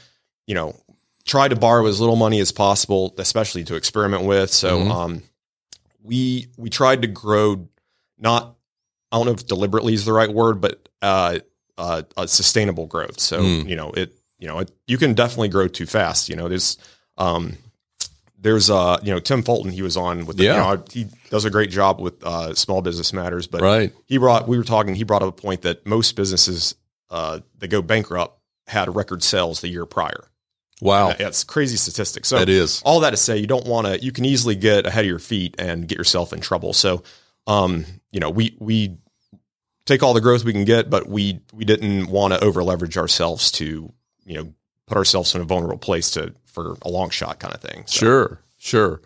you 0.47 0.55
know, 0.55 0.77
tried 1.25 1.49
to 1.49 1.57
borrow 1.57 1.87
as 1.87 1.99
little 1.99 2.15
money 2.15 2.39
as 2.39 2.53
possible, 2.53 3.15
especially 3.19 3.65
to 3.65 3.75
experiment 3.75 4.25
with. 4.25 4.51
So 4.51 4.79
mm-hmm. 4.79 4.91
um 4.93 5.23
we 6.03 6.47
we 6.57 6.71
tried 6.71 7.03
to 7.03 7.09
grow 7.09 7.69
not 8.17 8.55
I 9.11 9.17
don't 9.17 9.27
know 9.27 9.33
if 9.33 9.47
deliberately 9.47 9.95
is 9.95 10.05
the 10.05 10.13
right 10.13 10.33
word, 10.33 10.61
but 10.61 10.89
uh, 11.01 11.39
uh, 11.79 12.03
a 12.17 12.29
sustainable 12.29 12.87
growth. 12.87 13.21
So 13.21 13.41
mm. 13.41 13.69
you 13.69 13.77
know 13.77 13.91
it 13.93 14.15
you 14.39 14.49
know 14.49 14.59
it, 14.61 14.71
you 14.87 14.99
can 14.99 15.15
definitely 15.15 15.49
grow 15.49 15.69
too 15.69 15.87
fast. 15.87 16.29
You 16.29 16.37
know 16.37 16.49
there's 16.49 16.77
um, 17.17 17.57
there's 18.39 18.69
uh 18.69 18.99
you 19.03 19.13
know 19.13 19.21
Tim 19.21 19.43
Fulton 19.43 19.73
he 19.73 19.83
was 19.83 19.97
on 19.97 20.27
with 20.27 20.37
the, 20.37 20.45
yeah 20.45 20.71
you 20.71 20.77
know, 20.77 20.85
he 20.91 21.07
does 21.31 21.45
a 21.45 21.51
great 21.51 21.71
job 21.71 22.01
with 22.01 22.23
uh, 22.25 22.55
small 22.55 22.83
business 22.83 23.13
matters. 23.13 23.47
But 23.47 23.63
right. 23.63 23.93
he 24.07 24.19
brought 24.19 24.49
we 24.49 24.59
were 24.59 24.65
talking 24.65 24.95
he 24.95 25.05
brought 25.05 25.23
up 25.23 25.29
a 25.29 25.41
point 25.41 25.63
that 25.63 25.87
most 25.87 26.17
businesses 26.17 26.75
uh, 27.11 27.41
that 27.59 27.69
go 27.69 27.83
bankrupt 27.83 28.39
had 28.67 28.95
record 28.95 29.23
sales 29.23 29.61
the 29.61 29.69
year 29.69 29.87
prior. 29.87 30.29
Wow, 30.81 31.13
that's 31.19 31.43
crazy 31.43 31.77
statistics. 31.77 32.29
So 32.29 32.39
that 32.39 32.49
is 32.49 32.83
all 32.85 33.01
that 33.01 33.11
to 33.11 33.17
say 33.17 33.39
you 33.39 33.49
don't 33.49 33.67
want 33.67 33.89
to. 33.89 33.99
You 33.99 34.13
can 34.13 34.25
easily 34.25 34.55
get 34.55 34.87
ahead 34.87 35.05
of 35.05 35.09
your 35.09 35.19
feet 35.19 35.57
and 35.59 35.89
get 35.89 35.99
yourself 35.99 36.33
in 36.33 36.41
trouble. 36.41 36.73
So, 36.73 37.03
um, 37.49 37.85
you 38.13 38.21
know, 38.21 38.31
we 38.31 38.57
we 38.61 38.97
take 39.89 40.03
all 40.03 40.13
the 40.15 40.21
growth 40.21 40.45
we 40.45 40.53
can 40.53 40.65
get, 40.65 40.91
but 40.91 41.09
we 41.09 41.41
we 41.53 41.65
didn't 41.65 42.09
want 42.09 42.35
to 42.35 42.45
over 42.45 42.63
leverage 42.63 42.97
ourselves 42.97 43.51
to 43.53 43.93
you 44.25 44.35
know 44.35 44.53
put 44.87 44.97
ourselves 44.97 45.35
in 45.35 45.41
a 45.41 45.45
vulnerable 45.45 45.79
place 45.79 46.11
to 46.11 46.35
for 46.45 46.77
a 46.83 46.89
long 46.89 47.11
shot 47.11 47.41
kind 47.41 47.55
of 47.55 47.61
thing. 47.61 47.85
So. 47.87 47.99
Sure, 47.99 48.43
sure. 48.59 49.01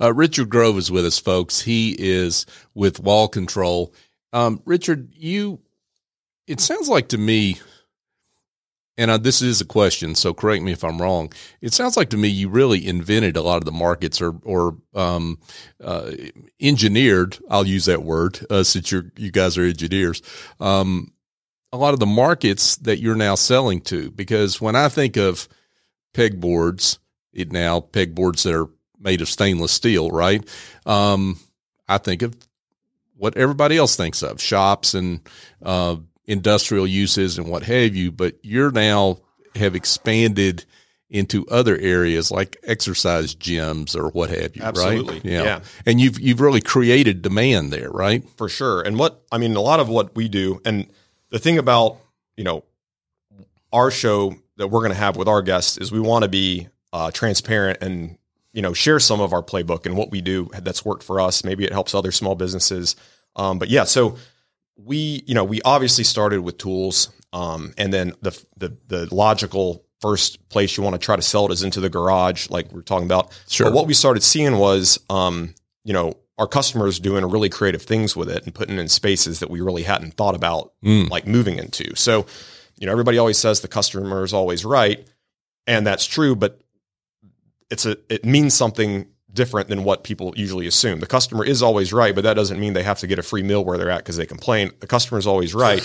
Uh, 0.00 0.12
Richard 0.12 0.50
Grove 0.50 0.76
is 0.76 0.90
with 0.90 1.06
us, 1.06 1.18
folks. 1.18 1.60
He 1.60 1.94
is 1.98 2.46
with 2.74 3.00
Wall 3.00 3.28
Control. 3.28 3.94
Um, 4.32 4.60
Richard, 4.66 5.12
you. 5.14 5.60
It 6.46 6.60
sounds 6.60 6.90
like 6.90 7.08
to 7.08 7.18
me 7.18 7.58
and 8.96 9.10
uh, 9.10 9.18
this 9.18 9.42
is 9.42 9.60
a 9.60 9.64
question, 9.64 10.14
so 10.14 10.32
correct 10.32 10.62
me 10.62 10.72
if 10.72 10.84
I'm 10.84 11.00
wrong. 11.00 11.32
It 11.60 11.74
sounds 11.74 11.96
like 11.96 12.10
to 12.10 12.16
me 12.16 12.28
you 12.28 12.48
really 12.48 12.86
invented 12.86 13.36
a 13.36 13.42
lot 13.42 13.56
of 13.56 13.64
the 13.64 13.72
markets, 13.72 14.20
or 14.20 14.36
or 14.44 14.76
um, 14.94 15.38
uh, 15.82 16.12
engineered. 16.60 17.38
I'll 17.50 17.66
use 17.66 17.86
that 17.86 18.02
word 18.02 18.38
uh, 18.50 18.62
since 18.62 18.92
you 18.92 19.10
you 19.16 19.30
guys 19.30 19.58
are 19.58 19.64
engineers. 19.64 20.22
Um, 20.60 21.12
a 21.72 21.76
lot 21.76 21.92
of 21.92 21.98
the 22.00 22.06
markets 22.06 22.76
that 22.76 23.00
you're 23.00 23.16
now 23.16 23.34
selling 23.34 23.80
to, 23.80 24.12
because 24.12 24.60
when 24.60 24.76
I 24.76 24.88
think 24.88 25.16
of 25.16 25.48
pegboards, 26.14 26.98
it 27.32 27.50
now 27.50 27.80
pegboards 27.80 28.44
that 28.44 28.54
are 28.54 28.70
made 29.00 29.20
of 29.20 29.28
stainless 29.28 29.72
steel, 29.72 30.10
right? 30.10 30.48
Um, 30.86 31.40
I 31.88 31.98
think 31.98 32.22
of 32.22 32.36
what 33.16 33.36
everybody 33.36 33.76
else 33.76 33.96
thinks 33.96 34.22
of 34.22 34.40
shops 34.40 34.94
and 34.94 35.20
uh, 35.62 35.96
industrial 36.26 36.86
uses 36.86 37.38
and 37.38 37.48
what 37.48 37.64
have 37.64 37.94
you, 37.94 38.10
but 38.10 38.36
you're 38.42 38.70
now 38.70 39.18
have 39.54 39.74
expanded 39.74 40.64
into 41.10 41.46
other 41.46 41.76
areas 41.78 42.30
like 42.30 42.56
exercise 42.64 43.34
gyms 43.36 43.94
or 43.94 44.08
what 44.08 44.30
have 44.30 44.56
you, 44.56 44.62
Absolutely. 44.62 45.14
right? 45.14 45.24
Yeah. 45.24 45.42
yeah. 45.44 45.60
And 45.86 46.00
you've 46.00 46.18
you've 46.18 46.40
really 46.40 46.60
created 46.60 47.22
demand 47.22 47.72
there, 47.72 47.90
right? 47.90 48.24
For 48.36 48.48
sure. 48.48 48.82
And 48.82 48.98
what 48.98 49.22
I 49.30 49.38
mean, 49.38 49.54
a 49.54 49.60
lot 49.60 49.80
of 49.80 49.88
what 49.88 50.16
we 50.16 50.28
do, 50.28 50.60
and 50.64 50.86
the 51.30 51.38
thing 51.38 51.58
about, 51.58 51.98
you 52.36 52.44
know, 52.44 52.64
our 53.72 53.90
show 53.90 54.34
that 54.56 54.68
we're 54.68 54.80
going 54.80 54.92
to 54.92 54.98
have 54.98 55.16
with 55.16 55.28
our 55.28 55.42
guests 55.42 55.78
is 55.78 55.92
we 55.92 56.00
want 56.00 56.22
to 56.22 56.28
be 56.28 56.68
uh, 56.92 57.10
transparent 57.10 57.78
and 57.80 58.18
you 58.52 58.62
know 58.62 58.72
share 58.72 58.98
some 58.98 59.20
of 59.20 59.32
our 59.32 59.42
playbook 59.42 59.86
and 59.86 59.96
what 59.96 60.10
we 60.10 60.20
do 60.20 60.48
that's 60.62 60.84
worked 60.84 61.02
for 61.02 61.20
us. 61.20 61.44
Maybe 61.44 61.64
it 61.64 61.72
helps 61.72 61.94
other 61.94 62.12
small 62.12 62.34
businesses. 62.34 62.96
Um, 63.36 63.58
but 63.58 63.68
yeah, 63.68 63.84
so 63.84 64.16
we 64.76 65.22
you 65.26 65.34
know 65.34 65.44
we 65.44 65.60
obviously 65.62 66.04
started 66.04 66.40
with 66.40 66.58
tools, 66.58 67.10
um, 67.32 67.74
and 67.78 67.92
then 67.92 68.12
the 68.22 68.30
the 68.56 68.76
the 68.88 69.14
logical 69.14 69.84
first 70.00 70.48
place 70.50 70.76
you 70.76 70.82
want 70.82 70.94
to 70.94 70.98
try 70.98 71.16
to 71.16 71.22
sell 71.22 71.46
it 71.46 71.52
is 71.52 71.62
into 71.62 71.80
the 71.80 71.88
garage, 71.88 72.50
like 72.50 72.70
we 72.72 72.78
are 72.78 72.82
talking 72.82 73.06
about. 73.06 73.32
Sure. 73.48 73.66
But 73.66 73.74
what 73.74 73.86
we 73.86 73.94
started 73.94 74.22
seeing 74.22 74.58
was, 74.58 74.98
um, 75.08 75.54
you 75.82 75.94
know, 75.94 76.12
our 76.36 76.46
customers 76.46 76.98
doing 77.00 77.24
really 77.24 77.48
creative 77.48 77.80
things 77.82 78.14
with 78.14 78.28
it 78.28 78.44
and 78.44 78.54
putting 78.54 78.78
in 78.78 78.88
spaces 78.88 79.40
that 79.40 79.48
we 79.48 79.62
really 79.62 79.82
hadn't 79.84 80.14
thought 80.14 80.34
about, 80.34 80.72
Mm. 80.84 81.08
like 81.08 81.26
moving 81.26 81.56
into. 81.58 81.94
So, 81.96 82.26
you 82.78 82.86
know, 82.86 82.92
everybody 82.92 83.16
always 83.16 83.38
says 83.38 83.60
the 83.60 83.68
customer 83.68 84.24
is 84.24 84.34
always 84.34 84.64
right, 84.64 85.06
and 85.66 85.86
that's 85.86 86.04
true, 86.04 86.36
but 86.36 86.60
it's 87.70 87.86
a 87.86 87.96
it 88.10 88.26
means 88.26 88.52
something 88.52 89.06
different 89.34 89.68
than 89.68 89.84
what 89.84 90.04
people 90.04 90.32
usually 90.36 90.66
assume. 90.66 91.00
The 91.00 91.06
customer 91.06 91.44
is 91.44 91.62
always 91.62 91.92
right, 91.92 92.14
but 92.14 92.24
that 92.24 92.34
doesn't 92.34 92.58
mean 92.60 92.72
they 92.72 92.82
have 92.82 92.98
to 93.00 93.06
get 93.06 93.18
a 93.18 93.22
free 93.22 93.42
meal 93.42 93.64
where 93.64 93.76
they're 93.76 93.90
at 93.90 93.98
because 93.98 94.16
they 94.16 94.26
complain. 94.26 94.70
The 94.80 94.86
customer 94.86 95.18
is 95.18 95.26
always 95.26 95.54
right 95.54 95.82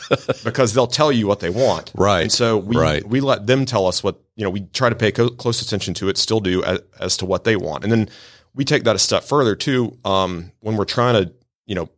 because 0.44 0.74
they'll 0.74 0.86
tell 0.86 1.12
you 1.12 1.26
what 1.26 1.40
they 1.40 1.50
want. 1.50 1.92
Right. 1.94 2.22
And 2.22 2.32
so 2.32 2.56
we 2.58 2.76
Right. 2.76 3.06
we 3.06 3.20
let 3.20 3.46
them 3.46 3.66
tell 3.66 3.86
us 3.86 4.02
what 4.02 4.20
you 4.36 4.44
know. 4.44 4.50
We 4.50 4.60
try 4.72 4.88
to 4.88 4.94
pay 4.96 5.12
co- 5.12 5.30
close 5.30 5.60
attention 5.62 5.94
to 5.94 6.08
it, 6.08 6.16
still 6.18 6.40
do 6.40 6.62
as, 6.64 6.80
as 7.00 7.16
to 7.18 7.26
what 7.26 7.44
they 7.44 7.56
want, 7.56 7.84
and 7.84 7.92
then 7.92 8.08
we 8.54 8.64
take 8.64 8.84
that 8.84 8.96
a 8.96 8.98
step 9.00 9.24
further 9.24 9.56
too. 9.56 9.98
Um, 10.04 10.52
when 10.60 10.76
we're 10.76 10.84
trying 10.84 11.24
to 11.24 11.32
you 11.66 11.74
know 11.74 11.88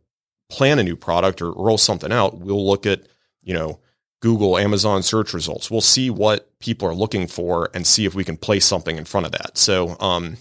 plan 0.49 0.79
a 0.79 0.83
new 0.83 0.95
product 0.95 1.41
or 1.41 1.51
roll 1.51 1.77
something 1.77 2.11
out, 2.11 2.37
we'll 2.37 2.65
look 2.65 2.85
at 2.85 3.07
you 3.41 3.53
know 3.53 3.79
Google, 4.21 4.57
Amazon 4.57 5.03
search 5.03 5.33
results. 5.33 5.69
We'll 5.69 5.81
see 5.81 6.09
what 6.09 6.57
people 6.59 6.87
are 6.87 6.95
looking 6.95 7.27
for 7.27 7.69
and 7.73 7.85
see 7.85 8.05
if 8.05 8.15
we 8.15 8.23
can 8.23 8.37
place 8.37 8.65
something 8.65 8.97
in 8.97 9.05
front 9.05 9.27
of 9.27 9.31
that. 9.33 9.57
So, 9.59 9.95
um, 9.99 10.37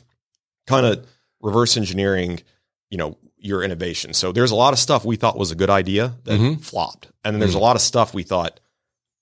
kind 0.66 0.87
of 0.87 1.06
reverse 1.40 1.76
engineering, 1.76 2.40
you 2.90 2.99
know, 2.99 3.16
your 3.38 3.62
innovation. 3.62 4.12
So 4.14 4.32
there's 4.32 4.50
a 4.50 4.56
lot 4.56 4.73
of 4.73 4.78
stuff 4.78 5.04
we 5.04 5.16
thought 5.16 5.38
was 5.38 5.50
a 5.50 5.54
good 5.54 5.70
idea 5.70 6.16
that 6.25 6.40
Mhm. 6.40 6.61
flopped. 6.62 7.08
And 7.25 7.35
then 7.35 7.40
there's 7.40 7.54
a 7.54 7.58
lot 7.61 7.76
of 7.76 7.82
stuff 7.82 8.12
we 8.14 8.23
thought 8.23 8.58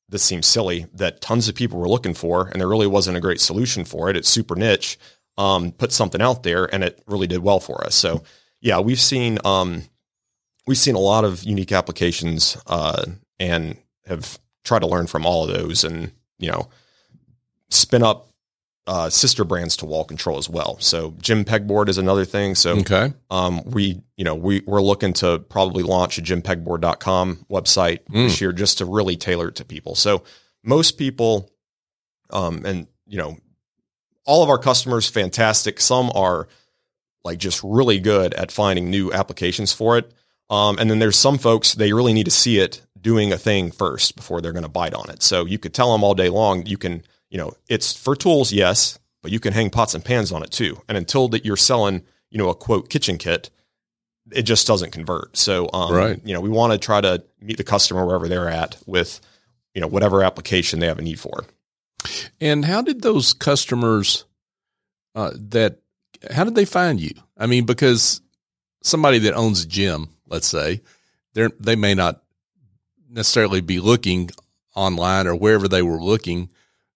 this 0.09 0.23
seems 0.23 0.47
silly 0.47 0.87
that 0.95 1.21
tons 1.21 1.49
of 1.49 1.55
people 1.55 1.79
were 1.79 1.89
looking 1.89 2.15
for 2.15 2.49
and 2.49 2.61
there 2.61 2.69
really 2.69 2.87
wasn't 2.87 3.17
a 3.17 3.21
great 3.21 3.41
solution 3.41 3.85
for 3.85 4.09
it. 4.09 4.17
It's 4.17 4.29
super 4.29 4.55
niche. 4.55 4.99
Um, 5.37 5.73
put 5.73 5.91
something 5.93 6.23
out 6.23 6.43
there 6.45 6.73
and 6.73 6.85
it 6.85 7.03
really 7.07 7.27
did 7.27 7.39
well 7.43 7.59
for 7.61 7.85
us. 7.85 7.95
So 7.95 8.23
yeah, 8.61 8.79
we've 8.79 9.01
seen 9.01 9.39
um, 9.45 9.83
we've 10.67 10.79
seen 10.79 10.95
a 10.95 11.01
lot 11.01 11.25
of 11.25 11.43
unique 11.43 11.73
applications 11.73 12.57
uh, 12.67 13.05
and 13.39 13.77
have 14.07 14.39
tried 14.65 14.81
to 14.81 14.87
learn 14.87 15.07
from 15.07 15.27
all 15.27 15.45
of 15.49 15.55
those 15.55 15.85
and 15.85 16.13
you 16.39 16.51
know 16.51 16.69
spin 17.71 18.03
up 18.03 18.29
uh, 18.87 19.09
sister 19.09 19.45
brands 19.45 19.77
to 19.79 19.87
wall 19.87 20.05
control 20.05 20.37
as 20.37 20.49
well. 20.49 20.77
So 20.81 21.15
Gym 21.21 21.45
Pegboard 21.45 21.89
is 21.89 21.97
another 21.99 22.25
thing. 22.27 22.55
So 22.55 22.77
Okay. 22.79 23.13
um, 23.31 23.63
we, 23.65 24.03
you 24.17 24.25
know, 24.25 24.35
we 24.35 24.63
we're 24.67 24.83
looking 24.83 25.13
to 25.15 25.39
probably 25.39 25.83
launch 25.83 26.19
a 26.19 26.23
gympegboard.com 26.23 27.47
website 27.51 28.01
this 28.11 28.41
year 28.41 28.53
just 28.53 28.79
to 28.79 28.85
really 28.85 29.17
tailor 29.17 29.49
it 29.49 29.55
to 29.57 29.65
people. 29.65 29.95
So 29.95 30.23
most 30.63 30.99
people, 30.99 31.51
um, 32.31 32.65
and 32.67 32.87
you 33.07 33.19
know, 33.19 33.37
all 34.27 34.43
of 34.43 34.49
our 34.51 34.59
customers, 34.59 35.09
fantastic. 35.09 35.81
Some 35.81 36.11
are 36.15 36.49
like 37.25 37.39
just 37.39 37.63
really 37.65 38.01
good 38.01 38.35
at 38.35 38.53
finding 38.53 38.91
new 38.91 39.13
applications 39.13 39.73
for 39.73 39.97
it. 39.97 40.13
Um, 40.51 40.79
and 40.79 40.91
then 40.91 40.99
there's 40.99 41.17
some 41.19 41.39
folks 41.39 41.73
they 41.75 41.93
really 41.95 42.13
need 42.13 42.25
to 42.25 42.31
see 42.31 42.59
it 42.59 42.83
doing 43.01 43.33
a 43.33 43.39
thing 43.39 43.71
first 43.71 44.15
before 44.17 44.41
they're 44.43 44.53
going 44.53 44.63
to 44.63 44.69
bite 44.69 44.93
on 44.95 45.09
it. 45.11 45.23
So 45.23 45.47
you 45.47 45.59
could 45.59 45.73
tell 45.73 45.91
them 45.93 46.05
all 46.05 46.15
day 46.15 46.29
long, 46.29 46.67
you 46.67 46.77
can, 46.77 47.03
you 47.35 47.39
know, 47.41 47.53
it's 47.69 47.93
for 47.93 48.15
tools, 48.15 48.53
yes, 48.53 48.97
but 49.21 49.33
you 49.33 49.41
can 49.41 49.53
hang 49.53 49.69
pots 49.69 49.93
and 49.93 50.05
pans 50.05 50.31
on 50.31 50.45
it 50.45 50.53
too. 50.53 50.81
And 50.89 50.97
until 50.97 51.27
that 51.31 51.45
you're 51.45 51.57
selling, 51.57 52.05
you 52.31 52.39
know, 52.39 52.49
a 52.49 52.55
quote 52.55 52.91
kitchen 52.91 53.19
kit, 53.19 53.51
it 54.31 54.43
just 54.43 54.69
doesn't 54.69 54.93
convert. 54.93 55.37
So, 55.37 55.69
um, 55.73 55.93
Right. 55.93 56.21
you 56.25 56.33
know, 56.33 56.41
we 56.41 56.49
want 56.49 56.75
to 56.75 56.79
try 56.79 57.01
to 57.01 57.25
meet 57.41 57.57
the 57.57 57.65
customer 57.65 58.07
wherever 58.07 58.29
they're 58.29 58.49
at 58.49 58.77
with, 58.87 59.21
you 59.75 59.81
know, 59.81 59.89
whatever 59.89 60.23
application 60.23 60.79
they 60.79 60.87
have 60.87 61.01
a 61.01 61.03
need 61.03 61.19
for. 61.19 61.45
And 62.41 62.65
how 62.65 62.83
did 62.83 63.03
those 63.03 63.33
customers 63.33 64.27
uh, 65.17 65.33
that 65.35 65.81
how 66.31 66.45
did 66.45 66.55
they 66.55 66.65
find 66.65 67.01
you? 67.01 67.15
I 67.37 67.47
mean, 67.47 67.67
because 67.67 68.21
somebody 68.81 69.19
that 69.19 69.35
owns 69.35 69.65
a 69.65 69.67
gym, 69.67 70.11
let's 70.29 70.47
say, 70.47 70.83
they 71.33 71.49
they 71.59 71.75
may 71.75 71.95
not 71.95 72.23
necessarily 73.11 73.61
be 73.61 73.81
looking 73.81 74.31
online 74.77 75.27
or 75.27 75.35
wherever 75.35 75.67
they 75.67 75.83
were 75.83 76.01
looking 76.01 76.51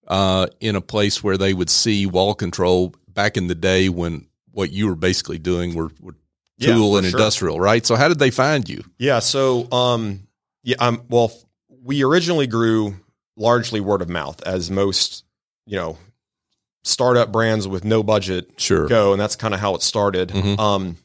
uh, 0.09 0.47
in 0.61 0.75
a 0.75 0.81
place 0.81 1.23
where 1.23 1.37
they 1.37 1.55
would 1.55 1.71
see 1.71 2.07
wall 2.07 2.35
control 2.35 2.95
back 3.09 3.37
in 3.37 3.47
the 3.47 3.55
day 3.55 3.89
when 3.89 4.27
what 4.51 4.71
you 4.73 4.89
were 4.89 4.97
basically 4.97 5.39
doing 5.39 5.75
were, 5.75 5.91
were 6.01 6.15
tool 6.61 6.93
for 6.93 6.99
and 6.99 7.07
sure. 7.07 7.19
industrial, 7.19 7.61
right? 7.61 7.87
So 7.87 7.95
how 7.95 8.09
did 8.09 8.19
they 8.19 8.31
find 8.31 8.69
you? 8.69 8.83
Yeah. 8.99 9.21
So, 9.21 9.71
um, 9.71 10.27
yeah, 10.65 10.77
um, 10.81 11.05
well, 11.09 11.33
we 11.83 12.03
originally 12.05 12.47
grew 12.47 12.97
largely 13.37 13.81
word 13.81 14.03
of 14.03 14.09
mouth, 14.09 14.43
as 14.43 14.71
most, 14.71 15.25
you 15.67 15.77
know, 15.77 15.99
startup 16.83 17.31
brands 17.31 17.69
with 17.69 17.85
no 17.85 18.03
budget 18.03 18.51
Sure. 18.57 18.89
go, 18.89 19.13
and 19.13 19.21
that's 19.21 19.37
kind 19.37 19.55
of 19.55 19.61
how 19.61 19.75
it 19.75 19.83
started. 19.83 20.31
Mhm. 20.31 20.59
Um, 20.59 20.97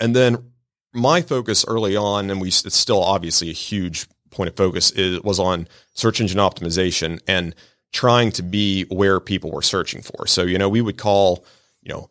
and 0.00 0.14
then 0.14 0.52
my 0.92 1.22
focus 1.22 1.64
early 1.66 1.96
on, 1.96 2.30
and 2.30 2.40
we 2.40 2.48
it's 2.48 2.76
still 2.76 3.02
obviously 3.02 3.48
a 3.50 3.54
huge 3.54 4.06
point 4.30 4.48
of 4.48 4.56
focus, 4.56 4.90
is 4.90 5.20
was 5.22 5.38
on 5.38 5.68
search 5.94 6.20
engine 6.20 6.38
optimization 6.38 7.20
and 7.26 7.54
trying 7.94 8.32
to 8.32 8.42
be 8.42 8.82
where 8.90 9.20
people 9.20 9.52
were 9.52 9.62
searching 9.62 10.02
for. 10.02 10.26
So, 10.26 10.42
you 10.42 10.58
know, 10.58 10.68
we 10.68 10.80
would 10.80 10.98
call, 10.98 11.46
you 11.80 11.92
know, 11.94 12.10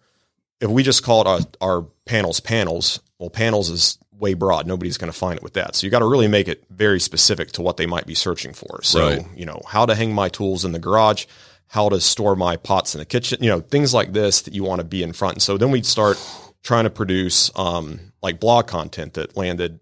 if 0.62 0.70
we 0.70 0.82
just 0.82 1.04
called 1.04 1.28
our, 1.28 1.40
our 1.60 1.82
panels 2.06 2.40
panels, 2.40 3.02
well, 3.20 3.30
panels 3.30 3.70
is 3.70 3.98
way 4.18 4.34
broad. 4.34 4.66
Nobody's 4.66 4.98
going 4.98 5.12
to 5.12 5.18
find 5.18 5.36
it 5.36 5.44
with 5.44 5.54
that. 5.56 5.76
So 5.76 5.86
you 5.86 5.92
got 5.92 6.00
to 6.00 6.06
really 6.08 6.30
make 6.30 6.48
it 6.48 6.64
very 6.70 7.02
specific 7.02 7.52
to 7.54 7.62
what 7.62 7.76
they 7.76 7.86
might 7.86 8.08
be 8.08 8.16
searching 8.16 8.54
for. 8.54 8.82
So, 8.82 9.10
Right. 9.10 9.28
you 9.36 9.46
know, 9.46 9.62
how 9.68 9.86
to 9.86 9.94
hang 9.94 10.14
my 10.14 10.30
tools 10.30 10.64
in 10.64 10.72
the 10.72 10.80
garage, 10.80 11.26
how 11.68 11.90
to 11.90 12.00
store 12.00 12.38
my 12.38 12.56
pots 12.56 12.96
in 12.96 13.00
the 13.00 13.06
kitchen, 13.06 13.40
you 13.42 13.50
know, 13.50 13.60
things 13.60 13.94
like 13.94 14.14
this 14.14 14.44
that 14.44 14.54
you 14.54 14.64
want 14.64 14.80
to 14.80 14.86
be 14.86 15.04
in 15.04 15.12
front. 15.12 15.36
And 15.36 15.42
so 15.42 15.58
then 15.58 15.70
we'd 15.70 15.86
start 15.86 16.18
trying 16.64 16.86
to 16.86 16.90
produce 16.90 17.52
um, 17.58 18.00
like 18.22 18.40
blog 18.40 18.68
content 18.68 19.16
that 19.16 19.36
landed, 19.36 19.82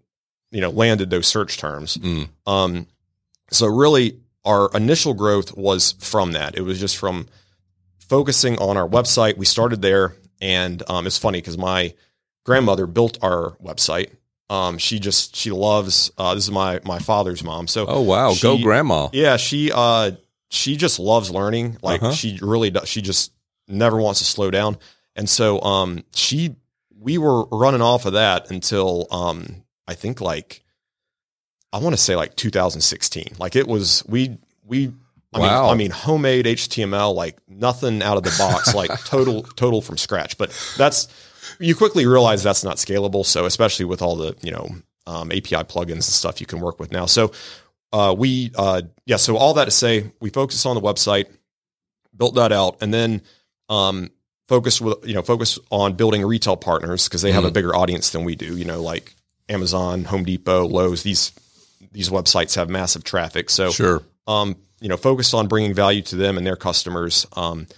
you 0.50 0.60
know, 0.60 0.70
landed 0.70 1.10
those 1.10 1.28
search 1.28 1.58
terms. 1.58 1.96
Mm. 1.96 2.28
Um, 2.44 2.86
so 3.52 3.68
really, 3.68 4.18
our 4.44 4.70
initial 4.74 5.14
growth 5.14 5.56
was 5.56 5.92
from 6.00 6.32
that. 6.32 6.56
It 6.56 6.62
was 6.62 6.80
just 6.80 6.96
from 6.96 7.26
focusing 7.98 8.58
on 8.58 8.76
our 8.76 8.88
website. 8.88 9.36
We 9.36 9.46
started 9.46 9.82
there, 9.82 10.16
and 10.40 10.82
um, 10.88 11.06
it's 11.06 11.18
funny 11.18 11.38
because 11.38 11.58
my 11.58 11.94
grandmother 12.44 12.86
built 12.86 13.18
our 13.22 13.52
website. 13.62 14.10
Um, 14.50 14.78
she 14.78 14.98
just 14.98 15.34
she 15.36 15.50
loves. 15.50 16.10
Uh, 16.18 16.34
this 16.34 16.44
is 16.44 16.50
my 16.50 16.80
my 16.84 16.98
father's 16.98 17.42
mom. 17.42 17.66
So 17.68 17.86
Oh 17.88 18.02
wow, 18.02 18.34
go 18.40 18.58
grandma. 18.58 19.08
yeah, 19.12 19.36
she 19.38 19.70
uh 19.72 20.12
she 20.50 20.76
just 20.76 20.98
loves 20.98 21.30
learning. 21.30 21.78
Like 21.82 22.02
Uh-huh. 22.02 22.12
she 22.12 22.38
really 22.42 22.70
does. 22.70 22.88
She 22.88 23.00
just 23.00 23.32
never 23.68 23.96
wants 23.96 24.18
to 24.20 24.26
slow 24.26 24.50
down. 24.50 24.76
And 25.16 25.28
so 25.28 25.60
um 25.62 26.04
she 26.14 26.56
we 27.00 27.16
were 27.16 27.44
running 27.46 27.80
off 27.80 28.04
of 28.04 28.12
that 28.12 28.50
until 28.50 29.06
um 29.10 29.62
I 29.88 29.94
think 29.94 30.20
like 30.20 30.62
I 31.72 31.78
want 31.78 31.94
to 31.94 32.00
say 32.02 32.16
like 32.16 32.36
2016. 32.36 33.36
Like 33.38 33.56
it 33.56 33.66
was 33.66 34.04
we 34.06 34.38
we 34.64 34.92
I 35.34 35.38
Wow. 35.38 35.62
mean 35.62 35.70
I 35.70 35.74
mean 35.74 35.90
homemade 35.90 36.46
HTML 36.46 37.14
like 37.14 37.38
nothing 37.48 38.02
out 38.02 38.16
of 38.18 38.22
the 38.22 38.34
box 38.38 38.74
like 38.74 38.90
total 39.04 39.42
total 39.42 39.80
from 39.80 39.96
scratch. 39.96 40.36
But 40.38 40.50
that's 40.76 41.08
you 41.58 41.74
quickly 41.74 42.06
realize 42.06 42.42
that's 42.42 42.64
not 42.64 42.76
scalable. 42.76 43.24
So 43.24 43.46
especially 43.46 43.84
with 43.86 44.02
all 44.02 44.16
the, 44.16 44.36
you 44.42 44.50
know, 44.52 44.68
um, 45.06 45.30
API 45.32 45.64
plugins 45.64 45.90
and 45.90 46.02
stuff 46.04 46.40
you 46.40 46.46
can 46.46 46.60
work 46.60 46.78
with 46.78 46.92
now. 46.92 47.06
So 47.06 47.32
uh, 47.92 48.14
we 48.16 48.52
uh, 48.56 48.82
yeah 49.06 49.16
so 49.16 49.36
all 49.36 49.54
that 49.54 49.64
to 49.66 49.70
say 49.70 50.12
we 50.20 50.30
focus 50.30 50.64
on 50.66 50.74
the 50.76 50.82
website 50.82 51.26
built 52.16 52.34
that 52.34 52.52
out 52.52 52.76
and 52.82 52.92
then 52.92 53.22
um, 53.68 54.10
focus 54.48 54.80
with 54.80 55.06
you 55.06 55.14
know 55.14 55.22
focus 55.22 55.58
on 55.70 55.94
building 55.94 56.24
retail 56.24 56.56
partners 56.56 57.08
because 57.08 57.22
they 57.22 57.32
have 57.32 57.44
a 57.44 57.50
Mhm. 57.50 57.54
bigger 57.54 57.74
audience 57.74 58.10
than 58.10 58.24
we 58.24 58.34
do 58.36 58.56
you 58.56 58.64
know 58.66 58.82
like 58.82 59.14
amazon 59.48 60.04
home 60.04 60.24
depot 60.24 60.66
lowes 60.66 61.02
these 61.02 61.32
these 61.90 62.08
websites 62.10 62.54
have 62.54 62.68
massive 62.68 63.04
traffic 63.04 63.50
so 63.50 63.70
Sure. 63.70 64.02
um, 64.26 64.56
you 64.80 64.88
know, 64.88 64.96
focused 64.96 65.32
on 65.32 65.46
bringing 65.46 65.72
value 65.72 66.02
to 66.02 66.16
them 66.16 66.36
and 66.36 66.44
their 66.46 66.56
customers, 66.56 67.24
um, 67.34 67.68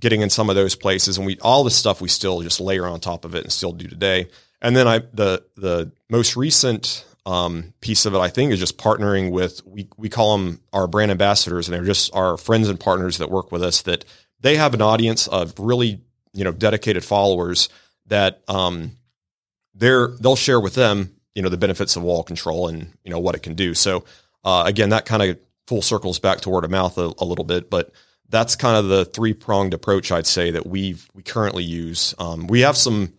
getting 0.00 0.22
in 0.22 0.28
some 0.28 0.50
of 0.50 0.56
those 0.56 0.74
places, 0.74 1.16
and 1.16 1.26
we 1.26 1.38
all 1.40 1.62
the 1.62 1.70
stuff 1.70 2.00
we 2.00 2.08
still 2.08 2.42
just 2.42 2.60
layer 2.60 2.84
on 2.86 2.98
top 2.98 3.24
of 3.24 3.34
it 3.34 3.44
and 3.44 3.52
still 3.52 3.72
do 3.72 3.86
today. 3.86 4.28
And 4.60 4.76
then 4.76 4.88
I 4.88 4.98
the 5.12 5.44
the 5.56 5.92
most 6.10 6.36
recent 6.36 7.04
um, 7.26 7.72
piece 7.80 8.06
of 8.06 8.14
it, 8.14 8.18
I 8.18 8.28
think, 8.28 8.52
is 8.52 8.58
just 8.58 8.76
partnering 8.76 9.30
with 9.30 9.64
we 9.64 9.88
we 9.96 10.08
call 10.08 10.36
them 10.36 10.60
our 10.72 10.88
brand 10.88 11.12
ambassadors, 11.12 11.68
and 11.68 11.76
they're 11.76 11.84
just 11.84 12.12
our 12.14 12.36
friends 12.36 12.68
and 12.68 12.78
partners 12.78 13.18
that 13.18 13.30
work 13.30 13.52
with 13.52 13.62
us. 13.62 13.82
That 13.82 14.04
they 14.40 14.56
have 14.56 14.74
an 14.74 14.82
audience 14.82 15.28
of 15.28 15.54
really 15.58 16.00
you 16.32 16.42
know 16.42 16.52
dedicated 16.52 17.04
followers 17.04 17.68
that 18.06 18.42
um, 18.48 18.96
they're 19.74 20.08
they'll 20.08 20.34
share 20.34 20.60
with 20.60 20.74
them 20.74 21.14
you 21.34 21.42
know 21.42 21.48
the 21.48 21.56
benefits 21.56 21.96
of 21.96 22.02
wall 22.02 22.22
control 22.22 22.68
and 22.68 22.92
you 23.04 23.10
know 23.10 23.18
what 23.18 23.34
it 23.34 23.42
can 23.42 23.54
do. 23.54 23.74
So 23.74 24.04
uh, 24.44 24.64
again, 24.66 24.90
that 24.90 25.06
kind 25.06 25.22
of 25.22 25.38
full 25.66 25.82
circles 25.82 26.18
back 26.18 26.40
to 26.42 26.50
word 26.50 26.64
of 26.64 26.70
mouth 26.70 26.96
a, 26.98 27.12
a 27.18 27.24
little 27.24 27.44
bit, 27.44 27.70
but 27.70 27.90
that's 28.28 28.56
kind 28.56 28.76
of 28.76 28.88
the 28.88 29.04
three 29.04 29.32
pronged 29.34 29.74
approach 29.74 30.10
I'd 30.12 30.26
say 30.26 30.50
that 30.50 30.66
we've 30.66 31.08
we 31.14 31.22
currently 31.22 31.64
use. 31.64 32.14
Um, 32.18 32.46
we 32.46 32.60
have 32.60 32.76
some 32.76 33.12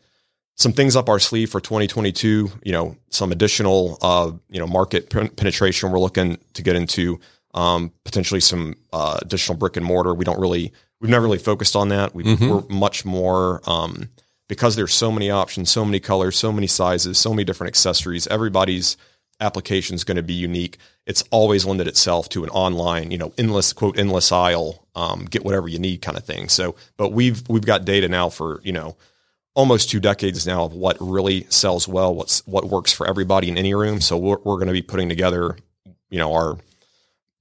some 0.57 0.72
things 0.72 0.95
up 0.95 1.10
our 1.10 1.19
sleeve 1.19 1.50
for 1.50 1.60
2022. 1.60 2.51
You 2.63 2.72
know, 2.72 2.95
some 3.10 3.31
additional 3.31 3.98
uh, 4.01 4.31
you 4.50 4.60
know 4.60 4.67
market 4.67 5.10
penetration 5.10 5.91
we're 5.91 6.00
looking 6.00 6.38
to 6.53 6.62
get 6.63 6.75
into. 6.75 7.19
Um, 7.53 7.93
potentially 8.03 8.41
some 8.41 8.75
uh, 8.91 9.17
additional 9.22 9.57
brick 9.57 9.77
and 9.77 9.86
mortar. 9.86 10.13
We 10.13 10.25
don't 10.25 10.39
really 10.39 10.74
we've 11.00 11.10
never 11.12 11.24
really 11.25 11.38
focused 11.38 11.75
on 11.75 11.89
that. 11.89 12.13
We, 12.13 12.24
Mhm. 12.24 12.50
We're 12.69 12.75
much 12.75 13.05
more 13.05 13.62
um, 13.69 14.10
because 14.48 14.75
there's 14.75 14.94
so 14.94 15.12
many 15.12 15.30
options, 15.30 15.72
so 15.72 15.86
many 15.86 16.00
colors, 16.00 16.36
so 16.36 16.52
many 16.52 16.68
sizes, 16.68 17.18
so 17.18 17.32
many 17.32 17.44
different 17.44 17.70
accessories. 17.70 18.28
Everybody's 18.28 18.98
application 19.40 19.96
is 19.96 20.04
going 20.04 20.18
to 20.18 20.24
be 20.24 20.34
unique. 20.34 20.78
It's 21.06 21.24
always 21.32 21.66
lended 21.66 21.88
itself 21.88 22.30
to 22.30 22.44
an 22.44 22.50
online, 22.52 23.12
you 23.12 23.18
know, 23.18 23.34
endless 23.38 23.74
quote 23.74 23.98
endless 23.98 24.32
aisle, 24.32 24.88
um, 24.96 25.25
get 25.25 25.46
whatever 25.46 25.68
you 25.68 25.80
need 25.80 26.02
kind 26.02 26.18
of 26.18 26.24
thing. 26.24 26.50
So, 26.50 26.75
but 26.98 27.10
we've 27.10 27.48
we've 27.50 27.66
got 27.66 27.86
data 27.86 28.08
now 28.08 28.30
for 28.30 28.62
you 28.64 28.72
know 28.72 28.96
almost 29.56 29.90
two 29.90 30.00
decades 30.00 30.46
now 30.46 30.66
of 30.66 30.74
what 30.74 30.98
really 31.00 31.46
sells 31.50 31.88
well, 31.88 32.14
what's 32.14 32.46
what 32.46 32.66
works 32.66 32.94
for 32.94 33.08
everybody 33.08 33.50
in 33.50 33.58
any 33.58 33.74
room. 33.74 34.02
So 34.02 34.18
we're, 34.18 34.38
we're 34.44 34.58
going 34.58 34.68
to 34.68 34.74
be 34.74 34.82
putting 34.82 35.10
together, 35.10 35.58
you 36.10 36.20
know, 36.20 36.34
our 36.34 36.58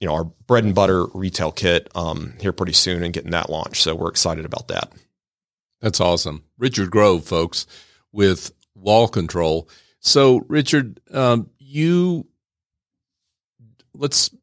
you 0.01 0.09
know 0.09 0.15
our 0.15 0.25
bread 0.25 0.65
and 0.65 0.75
butter 0.75 1.07
retail 1.15 1.53
kit 1.53 1.91
um, 1.95 2.35
here 2.41 2.53
pretty 2.53 2.73
soon 2.73 3.03
and 3.03 3.13
getting 3.13 3.33
that 3.33 3.51
launched. 3.51 3.83
So 3.83 3.95
we're 3.95 4.11
excited 4.11 4.45
about 4.45 4.69
that. 4.69 4.93
That's 5.85 6.01
awesome. 6.01 6.45
Richard 6.57 6.91
Grove, 6.91 7.27
folks, 7.27 7.67
with 8.11 8.53
wall 8.75 9.07
control. 9.07 9.69
So, 10.01 10.43
Richard, 10.49 10.99
um, 11.13 11.51
you 11.59 12.27
let's, 13.93 14.35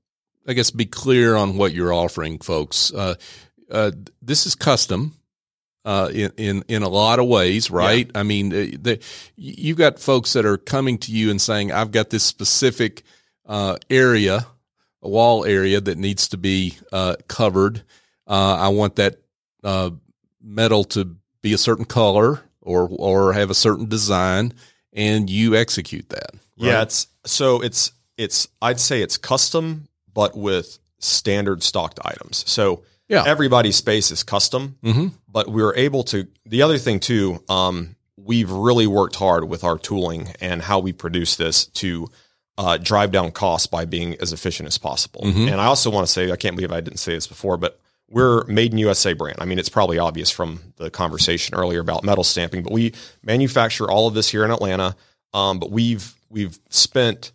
I 0.47 0.53
guess, 0.53 0.69
be 0.69 0.85
clear 0.85 1.35
on 1.35 1.57
what 1.57 1.73
you're 1.73 1.91
offering, 1.91 2.37
folks. 2.37 2.93
Uh, 2.93 3.15
uh, 3.71 3.89
this 4.21 4.45
is 4.45 4.53
custom. 4.53 5.15
Uh, 5.83 6.11
in, 6.13 6.31
in 6.37 6.63
in 6.67 6.83
a 6.83 6.89
lot 6.89 7.17
of 7.17 7.25
ways, 7.25 7.71
right? 7.71 8.11
I 8.13 8.21
mean, 8.21 8.53
uh, 8.53 8.77
the, 8.79 9.03
you've 9.35 9.79
got 9.79 9.97
folks 9.97 10.33
that 10.33 10.45
are 10.45 10.59
coming 10.59 10.99
to 10.99 11.11
you 11.11 11.31
and 11.31 11.41
saying, 11.41 11.71
"I've 11.71 11.89
got 11.89 12.11
this 12.11 12.23
specific 12.23 13.01
uh, 13.47 13.77
area, 13.89 14.45
a 15.01 15.09
wall 15.09 15.43
area 15.43 15.81
that 15.81 15.97
needs 15.97 16.27
to 16.27 16.37
be 16.37 16.77
uh, 16.91 17.15
covered. 17.27 17.81
Uh, 18.27 18.57
I 18.59 18.67
want 18.67 18.97
that 18.97 19.23
uh, 19.63 19.89
metal 20.39 20.83
to 20.83 21.15
be 21.41 21.53
a 21.53 21.57
certain 21.57 21.85
color 21.85 22.41
or 22.61 22.87
or 22.91 23.33
have 23.33 23.49
a 23.49 23.55
certain 23.55 23.87
design, 23.89 24.53
and 24.93 25.29
you 25.29 25.55
execute 25.55 26.09
that. 26.09 26.31
Yeah, 26.55 26.81
it's 26.83 27.07
so 27.25 27.61
it's 27.61 27.91
it's 28.17 28.47
I'd 28.61 28.79
say 28.79 29.01
it's 29.01 29.17
custom, 29.17 29.87
but 30.13 30.37
with 30.37 30.77
standard 30.99 31.63
stocked 31.63 31.99
items. 32.05 32.43
So 32.47 32.83
Yeah. 33.09 33.23
everybody's 33.25 33.75
space 33.75 34.11
is 34.11 34.21
custom, 34.23 34.77
Mm-hmm. 34.83 35.07
but 35.27 35.47
we 35.49 35.63
were 35.63 35.75
able 35.75 36.03
to. 36.05 36.27
The 36.45 36.61
other 36.61 36.77
thing 36.77 36.99
too, 36.99 37.43
um, 37.49 37.95
we've 38.17 38.51
really 38.51 38.85
worked 38.85 39.15
hard 39.15 39.49
with 39.49 39.63
our 39.63 39.77
tooling 39.79 40.27
and 40.39 40.61
how 40.61 40.77
we 40.79 40.93
produce 40.93 41.35
this 41.37 41.65
to 41.81 42.07
uh, 42.57 42.77
drive 42.77 43.11
down 43.11 43.31
costs 43.31 43.65
by 43.65 43.85
being 43.85 44.15
as 44.21 44.31
efficient 44.33 44.67
as 44.67 44.77
possible. 44.77 45.21
Mhm. 45.23 45.51
And 45.51 45.59
I 45.59 45.65
also 45.65 45.89
want 45.89 46.05
to 46.05 46.11
say, 46.13 46.31
I 46.31 46.35
can't 46.35 46.55
believe 46.55 46.71
I 46.71 46.81
didn't 46.81 46.99
say 46.99 47.15
this 47.15 47.25
before, 47.25 47.57
but 47.57 47.79
we're 48.11 48.43
made 48.45 48.71
in 48.73 48.77
USA 48.79 49.13
brand. 49.13 49.37
I 49.39 49.45
mean, 49.45 49.57
it's 49.57 49.69
probably 49.69 49.97
obvious 49.97 50.29
from 50.29 50.59
the 50.75 50.89
conversation 50.91 51.55
earlier 51.55 51.79
about 51.79 52.03
metal 52.03 52.23
stamping, 52.23 52.61
but 52.63 52.73
we 52.73 52.93
manufacture 53.23 53.89
all 53.89 54.07
of 54.07 54.13
this 54.13 54.29
here 54.29 54.43
in 54.45 54.51
Atlanta. 54.51 54.95
Um, 55.33 55.59
but 55.59 55.71
we've 55.71 56.13
we've 56.29 56.59
spent 56.69 57.31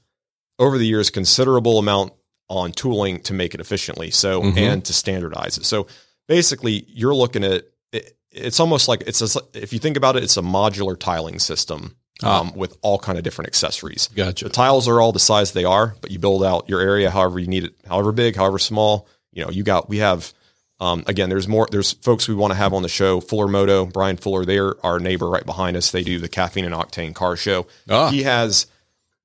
over 0.59 0.79
the 0.79 0.87
years 0.87 1.11
considerable 1.11 1.79
amount 1.79 2.13
on 2.49 2.73
tooling 2.73 3.21
to 3.21 3.35
make 3.35 3.55
it 3.55 3.61
efficiently. 3.61 4.11
So 4.11 4.43
Mhm. 4.43 4.57
and 4.57 4.85
to 4.85 4.93
standardize 4.93 5.59
it. 5.59 5.65
So 5.65 5.87
basically, 6.29 6.85
you're 6.89 7.15
looking 7.15 7.43
at 7.45 7.65
it, 7.93 8.17
it's 8.31 8.61
almost 8.61 8.87
like 8.89 9.03
it's 9.07 9.23
a, 9.37 9.41
if 9.55 9.73
you 9.73 9.79
think 9.79 9.97
about 9.97 10.17
it, 10.17 10.23
it's 10.25 10.37
a 10.37 10.43
modular 10.43 10.99
tiling 10.99 11.39
system 11.39 11.97
um, 12.23 12.53
with 12.55 12.77
all 12.83 12.99
kind 12.99 13.19
of 13.19 13.25
different 13.25 13.49
accessories. 13.49 14.09
Gotcha. 14.15 14.45
The 14.45 14.51
tiles 14.51 14.89
are 14.89 15.01
all 15.01 15.13
the 15.13 15.19
size 15.19 15.53
they 15.53 15.65
are, 15.65 15.95
but 16.01 16.11
you 16.11 16.19
build 16.19 16.43
out 16.45 16.69
your 16.69 16.81
area 16.81 17.11
however 17.11 17.39
you 17.39 17.47
need 17.47 17.65
it, 17.65 17.75
however 17.87 18.13
big, 18.13 18.37
however 18.37 18.59
small. 18.59 19.07
You 19.33 19.45
know, 19.45 19.51
you 19.51 19.63
got 19.63 19.89
we 19.89 19.99
have 19.99 20.33
um, 20.81 21.05
again. 21.07 21.29
There's 21.29 21.49
more. 21.49 21.69
There's 21.71 21.93
folks 21.93 22.29
we 22.29 22.35
want 22.35 22.53
to 22.53 22.57
have 22.57 22.73
on 22.73 22.83
the 22.83 22.89
show. 22.89 23.21
Fuller 23.21 23.49
Moto, 23.49 23.87
Bryan 23.87 24.17
Fuller. 24.17 24.45
They're 24.45 24.75
our 24.85 24.99
neighbor 24.99 25.29
right 25.29 25.45
behind 25.47 25.77
us. 25.77 25.91
They 25.91 26.03
do 26.03 26.19
the 26.19 26.29
caffeine 26.29 26.65
and 26.65 26.75
octane 26.75 27.15
car 27.15 27.37
show. 27.37 27.67
Ah. 27.89 28.11
He 28.11 28.25
has 28.25 28.67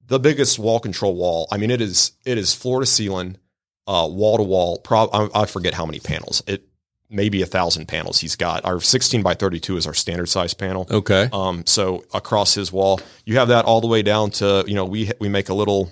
the 0.07 0.19
biggest 0.19 0.59
wall 0.59 0.79
control 0.79 1.15
wall. 1.15 1.47
I 1.51 1.57
mean, 1.57 1.71
it 1.71 1.81
is 1.81 2.13
it 2.25 2.37
is 2.37 2.53
floor 2.53 2.79
to 2.79 2.85
ceiling, 2.85 3.37
uh, 3.87 4.07
wall 4.09 4.37
to 4.37 4.43
wall. 4.43 4.81
I, 4.89 5.29
I 5.33 5.45
forget 5.45 5.73
how 5.73 5.85
many 5.85 5.99
panels. 5.99 6.43
It 6.47 6.67
maybe 7.11 7.41
a 7.41 7.45
thousand 7.45 7.87
panels. 7.87 8.19
He's 8.19 8.35
got 8.35 8.63
our 8.65 8.79
16 8.79 9.21
by 9.21 9.33
32 9.33 9.77
is 9.77 9.85
our 9.85 9.93
standard 9.93 10.27
size 10.27 10.53
panel. 10.53 10.87
Okay. 10.89 11.29
Um, 11.33 11.65
so 11.65 12.05
across 12.13 12.53
his 12.53 12.71
wall, 12.71 13.01
you 13.25 13.37
have 13.37 13.49
that 13.49 13.65
all 13.65 13.81
the 13.81 13.87
way 13.87 14.01
down 14.01 14.31
to 14.31 14.63
you 14.65 14.75
know 14.75 14.85
we 14.85 15.11
we 15.19 15.29
make 15.29 15.49
a 15.49 15.53
little 15.53 15.91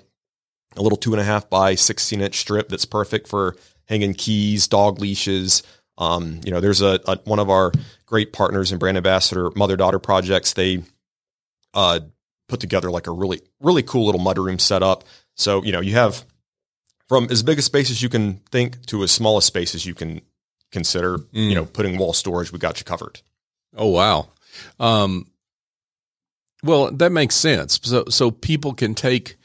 a 0.78 0.82
little 0.82 0.98
two 0.98 1.13
and 1.13 1.22
a 1.22 1.26
half 1.26 1.50
by 1.50 1.76
16 1.76 2.22
inch 2.22 2.36
strip 2.38 2.69
that's 2.69 2.86
perfect 2.86 3.28
for 3.28 3.56
hanging 3.89 4.13
keys, 4.13 4.67
dog 4.67 4.99
leashes. 4.99 5.63
Um, 5.97 6.39
you 6.45 6.52
know, 6.52 6.62
there's 6.62 6.82
a, 6.82 6.99
a 7.08 7.17
one 7.25 7.39
of 7.39 7.49
our 7.49 7.73
great 8.06 8.32
partners 8.32 8.71
in 8.71 8.78
brand 8.78 8.95
ambassador 8.95 9.52
mother 9.56 9.75
daughter 9.75 9.99
projects. 9.99 10.54
They 10.54 10.84
uh, 11.73 11.99
put 12.47 12.60
together 12.60 12.89
like 12.89 13.08
a 13.08 13.12
really 13.12 13.41
really 13.60 13.84
cool 13.84 14.06
little 14.06 14.21
mudroom 14.21 14.62
setup. 14.62 15.04
So 15.36 15.63
you 15.63 15.71
know 15.71 15.82
you 15.82 15.93
have 15.93 16.23
from 17.10 17.28
as 17.32 17.43
big 17.43 17.60
a 17.60 17.62
space 17.62 17.89
as 17.89 18.02
you 18.02 18.10
can 18.10 18.36
think 18.52 18.86
to 18.86 19.04
as 19.04 19.12
small 19.12 19.38
a 19.38 19.41
space 19.41 19.75
as 19.75 19.86
you 19.86 19.95
can 19.95 20.21
consider. 20.71 21.17
Mm. 21.17 21.49
You 21.49 21.56
know, 21.56 21.65
putting 21.65 21.97
wall 21.97 22.13
storage, 22.13 22.52
we 22.52 22.60
got 22.60 22.80
you 22.80 22.86
covered. 22.86 23.21
Oh 23.75 23.88
wow. 23.88 24.30
Um, 24.80 25.28
well, 26.63 26.91
that 26.91 27.12
makes 27.12 27.36
sense. 27.36 27.80
So 27.84 28.06
so 28.10 28.32
people 28.32 28.73
can 28.73 28.95
take 28.95 29.36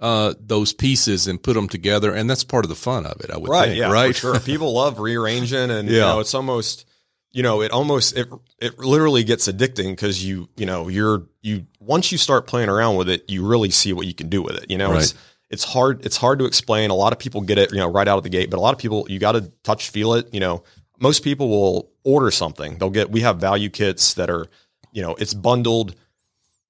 uh, 0.00 0.34
those 0.40 0.72
pieces 0.72 1.26
and 1.26 1.42
put 1.42 1.54
them 1.54 1.68
together, 1.68 2.12
and 2.14 2.28
that's 2.28 2.44
part 2.44 2.64
of 2.64 2.68
the 2.68 2.74
fun 2.74 3.06
of 3.06 3.20
it. 3.20 3.30
I 3.30 3.36
would 3.38 3.50
think. 3.50 3.76
yeah, 3.78 3.90
right. 3.90 4.14
Sure. 4.14 4.38
People 4.52 4.72
love 4.74 4.98
rearranging, 4.98 5.70
and 5.70 5.88
you 5.88 5.96
Yeah. 5.96 6.06
know, 6.06 6.20
it's 6.20 6.34
almost, 6.34 6.84
you 7.32 7.42
know, 7.42 7.62
it 7.62 7.70
almost 7.70 8.16
it 8.16 8.28
it 8.60 8.78
literally 8.78 9.24
gets 9.24 9.48
addicting 9.48 9.90
because 9.90 10.24
you 10.24 10.48
you 10.56 10.66
know 10.66 10.88
you're 10.88 11.24
you 11.42 11.66
once 11.80 12.10
you 12.12 12.18
start 12.18 12.46
playing 12.46 12.68
around 12.68 12.96
with 12.96 13.08
it, 13.08 13.24
you 13.28 13.46
really 13.46 13.70
see 13.70 13.92
what 13.92 14.06
you 14.06 14.14
can 14.14 14.28
do 14.28 14.42
with 14.42 14.56
it. 14.56 14.70
You 14.70 14.78
know, 14.78 14.92
it's 14.94 15.14
it's 15.50 15.64
hard 15.64 16.04
it's 16.04 16.16
hard 16.16 16.38
to 16.40 16.44
explain. 16.44 16.90
A 16.90 16.94
lot 16.94 17.12
of 17.12 17.18
people 17.18 17.40
get 17.42 17.58
it, 17.58 17.70
you 17.70 17.78
know, 17.78 17.88
right 17.90 18.08
out 18.08 18.18
of 18.18 18.24
the 18.24 18.30
gate, 18.30 18.50
but 18.50 18.56
a 18.58 18.60
lot 18.60 18.72
of 18.74 18.78
people 18.78 19.06
you 19.08 19.18
got 19.18 19.32
to 19.32 19.52
touch, 19.62 19.90
feel 19.90 20.14
it. 20.14 20.32
You 20.34 20.40
know, 20.40 20.64
most 20.98 21.22
people 21.22 21.48
will 21.48 21.90
order 22.02 22.30
something. 22.30 22.78
They'll 22.78 22.90
get. 22.90 23.10
We 23.10 23.20
have 23.20 23.38
value 23.38 23.68
kits 23.70 24.14
that 24.14 24.28
are, 24.30 24.46
you 24.92 25.02
know, 25.02 25.14
it's 25.14 25.34
bundled 25.34 25.94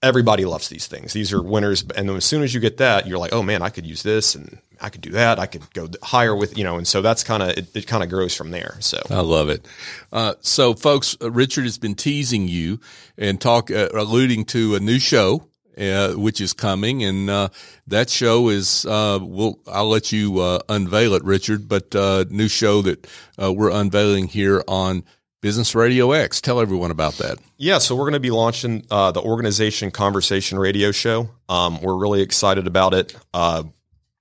everybody 0.04 0.44
loves 0.44 0.68
these 0.68 0.86
things. 0.86 1.14
These 1.14 1.32
are 1.32 1.42
winners. 1.42 1.82
And 1.96 2.10
as 2.10 2.24
soon 2.24 2.42
as 2.42 2.52
you 2.52 2.60
get 2.60 2.76
that, 2.76 3.06
you're 3.06 3.18
like, 3.18 3.32
oh 3.32 3.42
man, 3.42 3.62
I 3.62 3.70
could 3.70 3.86
use 3.86 4.02
this 4.02 4.34
and 4.34 4.58
I 4.80 4.90
could 4.90 5.00
do 5.00 5.10
that. 5.12 5.38
I 5.38 5.46
could 5.46 5.72
go 5.72 5.88
higher 6.02 6.36
with, 6.36 6.58
you 6.58 6.62
know, 6.62 6.76
and 6.76 6.86
so 6.86 7.00
that's 7.00 7.24
kind 7.24 7.42
of, 7.42 7.50
it, 7.50 7.74
it 7.74 7.86
kind 7.86 8.02
of 8.02 8.10
grows 8.10 8.36
from 8.36 8.50
there. 8.50 8.76
So 8.80 9.00
I 9.08 9.20
love 9.20 9.48
it. 9.48 9.66
Uh, 10.12 10.34
so, 10.40 10.74
folks, 10.74 11.16
uh, 11.22 11.30
Richard 11.30 11.64
has 11.64 11.78
been 11.78 11.94
teasing 11.94 12.48
you 12.48 12.80
and 13.16 13.40
talk, 13.40 13.70
uh, 13.70 13.88
alluding 13.94 14.44
to 14.46 14.74
a 14.74 14.80
new 14.80 14.98
show, 14.98 15.48
uh, 15.78 16.12
which 16.12 16.40
is 16.40 16.52
coming, 16.52 17.02
and 17.02 17.28
uh, 17.28 17.48
that 17.88 18.08
show 18.08 18.48
is. 18.48 18.86
Uh, 18.86 19.18
we'll. 19.20 19.58
I'll 19.66 19.88
let 19.88 20.12
you 20.12 20.40
unveil 20.68 21.14
it, 21.14 21.24
Richard. 21.24 21.66
But 21.66 21.96
uh, 21.96 22.26
new 22.30 22.46
show 22.46 22.80
that 22.82 23.08
we're 23.36 23.70
unveiling 23.70 24.28
here 24.28 24.62
on 24.68 25.02
Business 25.44 25.74
Radio 25.74 26.12
X. 26.12 26.40
Tell 26.40 26.59
everyone 26.59 26.90
about 26.90 27.18
that. 27.18 27.37
yeah, 27.59 27.76
so 27.76 27.94
we're 27.94 28.04
going 28.04 28.14
to 28.14 28.18
be 28.20 28.30
launching 28.30 28.83
uh, 28.90 29.12
the 29.12 29.20
organization 29.20 29.90
conversation 29.90 30.59
radio 30.59 30.90
show. 30.90 31.28
Um, 31.50 31.83
we're 31.83 31.96
really 31.96 32.22
excited 32.22 32.66
about 32.66 32.94
it. 32.94 33.14
Uh, 33.35 33.64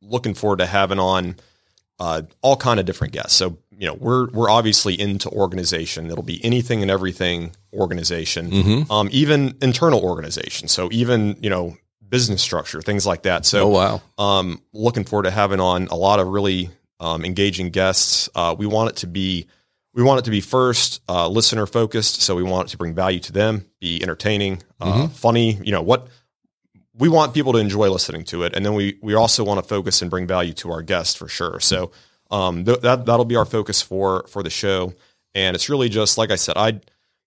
looking 0.02 0.34
forward 0.34 0.60
to 0.60 0.66
having 0.66 1.00
on 1.00 1.38
uh, 1.98 2.24
all 2.42 2.58
kind 2.58 2.78
of 2.78 2.86
different 2.86 3.14
guests. 3.14 3.36
So 3.38 3.58
you 3.72 3.88
know, 3.88 3.94
we're 3.94 4.30
we're 4.32 4.50
obviously 4.50 5.00
into 5.00 5.30
organization. 5.30 6.12
It'll 6.12 6.24
be 6.24 6.44
anything 6.44 6.82
and 6.82 6.92
everything 6.92 7.56
organization, 7.74 8.86
um, 8.90 9.08
even 9.14 9.56
internal 9.62 10.04
organization. 10.04 10.68
So 10.68 10.90
even 10.92 11.38
you 11.42 11.50
know 11.50 11.78
business 12.10 12.42
structure, 12.42 12.82
things 12.82 13.08
like 13.08 13.24
that. 13.24 13.46
So 13.46 13.64
Oh 13.64 13.68
wow! 13.70 14.02
um, 14.18 14.62
looking 14.74 15.06
forward 15.06 15.24
to 15.24 15.32
having 15.32 15.62
on 15.62 15.88
a 15.88 15.96
lot 15.96 16.20
of 16.20 16.28
really 16.28 16.70
um, 17.00 17.24
engaging 17.24 17.70
guests. 17.70 18.28
Uh, 18.36 18.54
we 18.58 18.66
want 18.66 18.90
it 18.90 18.96
to 18.98 19.08
be 19.08 19.48
we 19.94 20.04
want 20.04 20.20
it 20.20 20.26
to 20.26 20.32
be 20.32 20.42
first 20.42 21.02
uh, 21.08 21.28
listener 21.28 21.66
focused, 21.66 22.22
so 22.22 22.36
we 22.36 22.44
want 22.44 22.70
it 22.70 22.72
to 22.72 22.78
bring 22.78 22.96
value 22.96 23.20
to 23.20 23.32
them, 23.32 23.66
be 23.80 24.02
entertaining, 24.02 24.62
uh, 24.82 25.08
funny. 25.10 25.60
You 25.64 25.72
know 25.72 25.82
what 25.82 26.08
we 26.96 27.10
want 27.10 27.34
people 27.34 27.54
to 27.54 27.60
enjoy 27.60 27.90
listening 27.90 28.24
to 28.26 28.44
it, 28.44 28.56
and 28.56 28.66
then 28.66 28.74
we 28.74 28.98
we 29.02 29.14
also 29.14 29.44
want 29.44 29.62
to 29.62 29.68
focus 29.68 30.02
and 30.02 30.10
bring 30.12 30.28
value 30.28 30.54
to 30.54 30.72
our 30.72 30.82
guests 30.82 31.16
for 31.16 31.28
sure. 31.28 31.60
So 31.60 31.92
um, 32.32 32.66
th- 32.66 32.82
that 32.82 33.06
that'll 33.06 33.26
be 33.26 33.36
our 33.36 33.46
focus 33.46 33.82
for 33.82 34.26
for 34.28 34.44
the 34.44 34.50
show, 34.50 34.94
and 35.36 35.56
it's 35.56 35.70
really 35.70 35.90
just 35.90 36.18
like 36.18 36.32
I 36.32 36.36
said, 36.36 36.58
I 36.58 36.82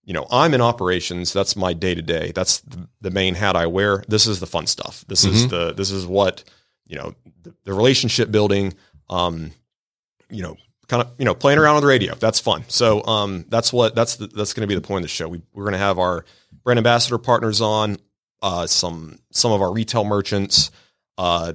you 0.05 0.13
know 0.13 0.27
I'm 0.31 0.55
in 0.55 0.61
operations. 0.61 1.33
That's 1.33 1.55
my 1.57 1.73
day 1.73 1.95
to 1.95 2.03
day. 2.03 2.33
That's 2.33 2.61
the, 2.61 2.89
the 3.01 3.11
main 3.11 3.35
hat 3.35 3.55
I 3.57 3.67
wear. 3.67 4.03
This 4.09 4.27
is 4.27 4.41
the 4.41 4.47
fun 4.47 4.67
stuff. 4.67 5.05
This 5.07 5.25
is 5.25 5.49
the 5.49 5.73
this 5.73 5.91
is 5.93 6.07
what 6.07 6.43
you 6.87 6.97
know 6.97 7.15
the, 7.43 7.55
the 7.65 7.73
relationship 7.73 8.31
building. 8.31 8.75
Um, 9.09 9.53
you 10.31 10.43
know 10.43 10.57
kind 10.89 11.03
of 11.03 11.13
you 11.19 11.25
know 11.25 11.35
playing 11.35 11.59
around 11.59 11.77
on 11.77 11.83
the 11.83 11.89
radio. 11.89 12.15
That's 12.15 12.41
fun. 12.41 12.65
So 12.69 13.05
um, 13.05 13.45
that's 13.49 13.73
what 13.73 13.95
that's 13.95 14.17
the, 14.17 14.27
that's 14.27 14.53
going 14.53 14.63
to 14.63 14.67
be 14.67 14.75
the 14.75 14.81
point 14.81 14.99
of 14.99 15.03
the 15.05 15.09
show. 15.09 15.29
We, 15.29 15.43
we're 15.53 15.65
going 15.65 15.73
to 15.73 15.79
have 15.79 15.99
our 15.99 16.25
brand 16.65 16.79
ambassador 16.79 17.19
partners 17.19 17.61
on, 17.61 17.99
uh, 18.43 18.67
some 18.67 19.19
some 19.31 19.53
of 19.53 19.63
our 19.63 19.73
retail 19.73 20.05
merchants, 20.05 20.71
uh, 21.19 21.53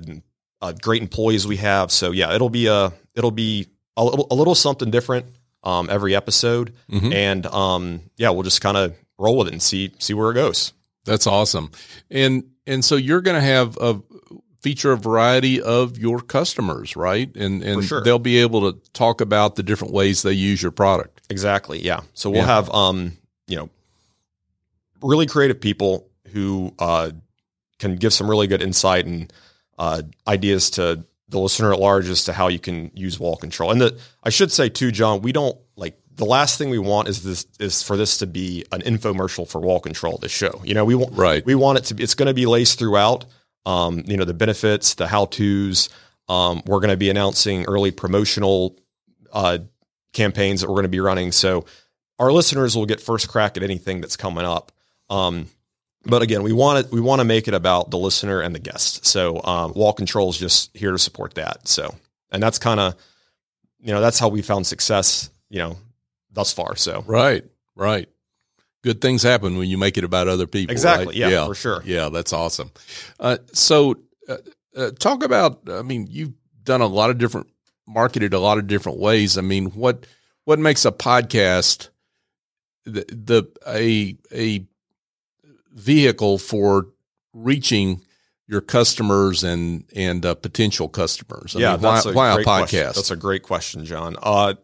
uh, 0.61 0.73
great 0.81 1.01
employees 1.01 1.47
we 1.47 1.57
have. 1.57 1.91
So 1.91 2.11
yeah, 2.11 2.33
it'll 2.33 2.49
be 2.49 2.67
a 2.67 2.93
it'll 3.15 3.31
be 3.31 3.67
a 3.97 4.03
little, 4.03 4.27
a 4.31 4.35
little 4.35 4.55
something 4.55 4.91
different 4.91 5.25
um, 5.63 5.89
every 5.89 6.15
episode, 6.15 6.73
and 7.13 7.45
um, 7.47 8.01
yeah, 8.17 8.29
we'll 8.29 8.43
just 8.43 8.61
kind 8.61 8.77
of 8.77 8.95
roll 9.17 9.37
with 9.37 9.47
it 9.47 9.53
and 9.53 9.61
see 9.61 9.91
see 9.99 10.13
where 10.13 10.31
it 10.31 10.35
goes. 10.35 10.73
That's 11.05 11.27
awesome. 11.27 11.71
And 12.09 12.43
and 12.67 12.85
so 12.85 12.95
you're 12.95 13.21
going 13.21 13.35
to 13.35 13.41
have 13.41 13.77
a 13.77 14.01
feature 14.62 14.91
a 14.91 14.97
variety 14.97 15.62
of 15.62 15.97
your 15.97 16.19
customers, 16.21 16.95
right? 16.95 17.36
And 17.36 17.63
and 17.63 17.84
sure. 17.84 18.04
they'll 18.04 18.19
be 18.19 18.38
able 18.38 18.71
to 18.71 18.80
talk 18.91 19.19
about 19.21 19.56
the 19.56 19.63
different 19.63 19.93
ways 19.93 20.21
they 20.21 20.34
use 20.34 20.62
your 20.62 20.71
product. 20.71 21.21
Exactly. 21.30 21.82
Yeah. 21.84 22.02
So 22.13 22.30
we'll 22.30 22.39
Yeah. 22.41 22.45
have 22.45 22.69
um, 22.74 23.17
you 23.47 23.56
know, 23.58 23.69
really 25.02 25.26
creative 25.26 25.60
people 25.60 26.08
who 26.32 26.74
uh, 26.80 27.12
can 27.80 27.95
give 27.95 28.13
some 28.13 28.30
really 28.30 28.47
good 28.47 28.62
insight 28.62 29.06
and 29.06 29.32
uh, 29.78 30.02
ideas 30.28 30.69
to 30.71 31.04
the 31.30 31.39
listener 31.39 31.74
at 31.74 31.80
large 31.80 32.08
as 32.10 32.26
to 32.26 32.34
how 32.34 32.47
you 32.50 32.60
can 32.60 32.91
use 32.93 33.19
wall 33.19 33.36
control. 33.38 33.71
And 33.71 33.82
the 33.82 34.00
I 34.24 34.30
should 34.30 34.52
say 34.52 34.69
too, 34.69 34.91
John, 34.91 35.21
we 35.21 35.32
don't 35.32 35.58
like 35.76 35.97
the 36.15 36.26
last 36.26 36.58
thing 36.58 36.69
we 36.69 36.78
want 36.78 37.08
is 37.08 37.24
this 37.24 37.45
is 37.60 37.82
for 37.82 37.97
this 37.97 38.17
to 38.17 38.28
be 38.28 38.65
an 38.71 38.82
infomercial 38.82 39.47
for 39.47 39.60
wall 39.60 39.80
control. 39.80 40.17
This 40.17 40.32
show, 40.32 40.62
you 40.63 40.74
know, 40.74 40.86
we 40.86 40.93
want 40.93 41.13
Right. 41.13 41.43
we 41.45 41.56
want 41.56 41.80
it 41.80 41.86
to 41.86 41.93
be. 41.95 42.04
It's 42.04 42.15
going 42.15 42.28
to 42.28 42.34
be 42.34 42.45
laced 42.45 42.78
throughout. 42.78 43.26
Um, 43.65 44.04
you 44.08 44.17
know, 44.17 44.26
the 44.26 44.34
benefits, 44.34 44.95
the 44.95 45.08
how 45.08 45.26
tos. 45.26 45.89
Um, 46.28 46.62
we're 46.65 46.80
going 46.80 46.91
to 46.91 46.97
be 46.97 47.10
announcing 47.10 47.65
early 47.65 47.91
promotional 47.91 48.80
uh, 49.34 49.60
campaigns 50.13 50.62
that 50.62 50.67
we're 50.67 50.76
going 50.76 50.84
to 50.84 50.89
be 50.89 51.00
running. 51.00 51.32
So 51.32 51.65
our 52.19 52.32
listeners 52.32 52.76
will 52.76 52.86
get 52.86 53.02
first 53.02 53.28
crack 53.28 53.58
at 53.58 53.63
anything 53.63 54.02
that's 54.02 54.15
coming 54.15 54.45
up. 54.45 54.71
Um, 55.10 55.47
but 56.06 56.21
again, 56.21 56.43
we 56.43 56.54
want 56.54 56.86
it. 56.86 56.91
We 56.91 57.02
want 57.02 57.19
to 57.19 57.26
make 57.26 57.47
it 57.47 57.54
about 57.54 57.91
the 57.91 57.97
listener 57.97 58.41
and 58.41 58.56
the 58.56 58.60
guest. 58.60 59.06
So 59.06 59.41
um, 59.43 59.74
Wall 59.74 59.93
Control 59.93 60.30
is 60.30 60.38
just 60.38 60.76
here 60.76 60.91
to 60.91 60.97
support 60.97 61.36
that. 61.36 61.67
So, 61.67 61.93
and 62.32 62.41
that's 62.41 62.60
kind 62.60 62.80
of, 62.80 62.95
you 63.80 63.93
know, 63.93 64.02
that's 64.02 64.17
how 64.19 64.30
we 64.30 64.41
found 64.41 64.65
success. 64.65 65.30
You 65.50 65.60
know, 65.60 65.78
thus 66.32 66.54
far. 66.54 66.76
So 66.76 67.04
Right. 67.06 67.43
Right. 67.76 68.08
Good 68.83 69.01
things 69.01 69.21
happen 69.21 69.57
when 69.57 69.69
you 69.69 69.77
make 69.77 69.97
it 69.97 70.03
about 70.03 70.27
other 70.27 70.47
people. 70.47 70.71
Exactly. 70.71 71.21
right? 71.21 71.31
Yeah, 71.31 71.45
for 71.45 71.55
sure. 71.55 71.83
Yeah, 71.85 72.09
that's 72.09 72.33
awesome. 72.33 72.71
Uh, 73.19 73.37
so, 73.53 73.95
uh, 74.27 74.37
uh, 74.75 74.91
talk 74.91 75.23
about. 75.23 75.61
I 75.69 75.83
mean, 75.83 76.07
you've 76.09 76.33
done 76.63 76.81
a 76.81 76.87
lot 76.87 77.09
of 77.11 77.17
different 77.17 77.47
marketed 77.87 78.33
a 78.33 78.39
lot 78.39 78.57
of 78.57 78.67
different 78.67 78.99
ways. 78.99 79.37
I 79.37 79.41
mean, 79.41 79.67
what 79.71 80.05
what 80.45 80.59
makes 80.59 80.85
a 80.85 80.91
podcast 80.91 81.89
the, 82.85 83.05
the 83.09 83.43
a 83.67 84.17
a 84.33 84.65
vehicle 85.73 86.37
for 86.37 86.87
reaching 87.33 88.01
your 88.47 88.61
customers 88.61 89.43
and 89.43 89.85
and 89.95 90.25
uh, 90.25 90.35
potential 90.35 90.89
customers? 90.89 91.55
I 91.55 91.59
yeah, 91.59 91.71
mean, 91.73 91.81
why, 91.81 91.99
a 91.99 92.13
why 92.13 92.31
a 92.41 92.43
podcast? 92.43 92.45
Question. 92.45 92.91
That's 92.95 93.11
a 93.11 93.15
great 93.15 93.43
question, 93.43 93.85
John. 93.85 94.15
Uh, 94.21 94.55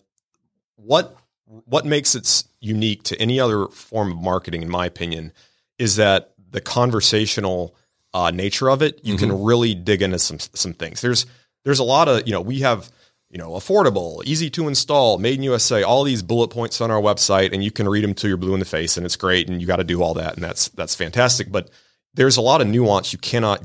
what 0.75 1.15
what 1.47 1.85
makes 1.85 2.15
it 2.15 2.43
unique 2.59 3.03
to 3.03 3.19
any 3.21 3.39
other 3.39 3.67
form 3.67 4.11
of 4.11 4.17
marketing, 4.17 4.61
in 4.61 4.69
my 4.69 4.85
opinion, 4.85 5.31
is 5.79 5.95
that 5.95 6.33
the 6.49 6.61
conversational 6.61 7.75
uh, 8.13 8.31
nature 8.31 8.69
of 8.69 8.81
it. 8.81 8.99
You 9.03 9.15
Mm-hmm. 9.15 9.29
can 9.29 9.43
really 9.43 9.75
dig 9.75 10.01
into 10.01 10.19
some 10.19 10.39
some 10.39 10.73
things. 10.73 11.01
There's 11.01 11.25
there's 11.65 11.79
a 11.79 11.83
lot 11.83 12.07
of 12.07 12.25
you 12.27 12.33
know 12.33 12.41
we 12.41 12.59
have 12.61 12.89
you 13.29 13.37
know 13.37 13.51
affordable, 13.51 14.23
easy 14.25 14.49
to 14.51 14.67
install, 14.67 15.17
made 15.17 15.35
in 15.35 15.43
USA, 15.43 15.83
all 15.83 16.03
these 16.03 16.23
bullet 16.23 16.47
points 16.49 16.81
on 16.81 16.89
our 16.91 17.01
website, 17.01 17.53
and 17.53 17.63
you 17.63 17.71
can 17.71 17.87
read 17.87 18.03
them 18.03 18.13
till 18.13 18.29
you're 18.29 18.37
blue 18.37 18.53
in 18.53 18.59
the 18.59 18.65
face, 18.65 18.97
and 18.97 19.05
it's 19.05 19.15
great, 19.17 19.49
and 19.49 19.61
you 19.61 19.67
got 19.67 19.75
to 19.77 19.83
do 19.83 20.01
all 20.01 20.13
that, 20.15 20.35
and 20.35 20.43
that's 20.43 20.69
that's 20.69 20.95
fantastic. 20.95 21.51
But 21.51 21.69
there's 22.13 22.37
a 22.37 22.41
lot 22.41 22.61
of 22.61 22.67
nuance 22.67 23.13
you 23.13 23.19
cannot 23.19 23.63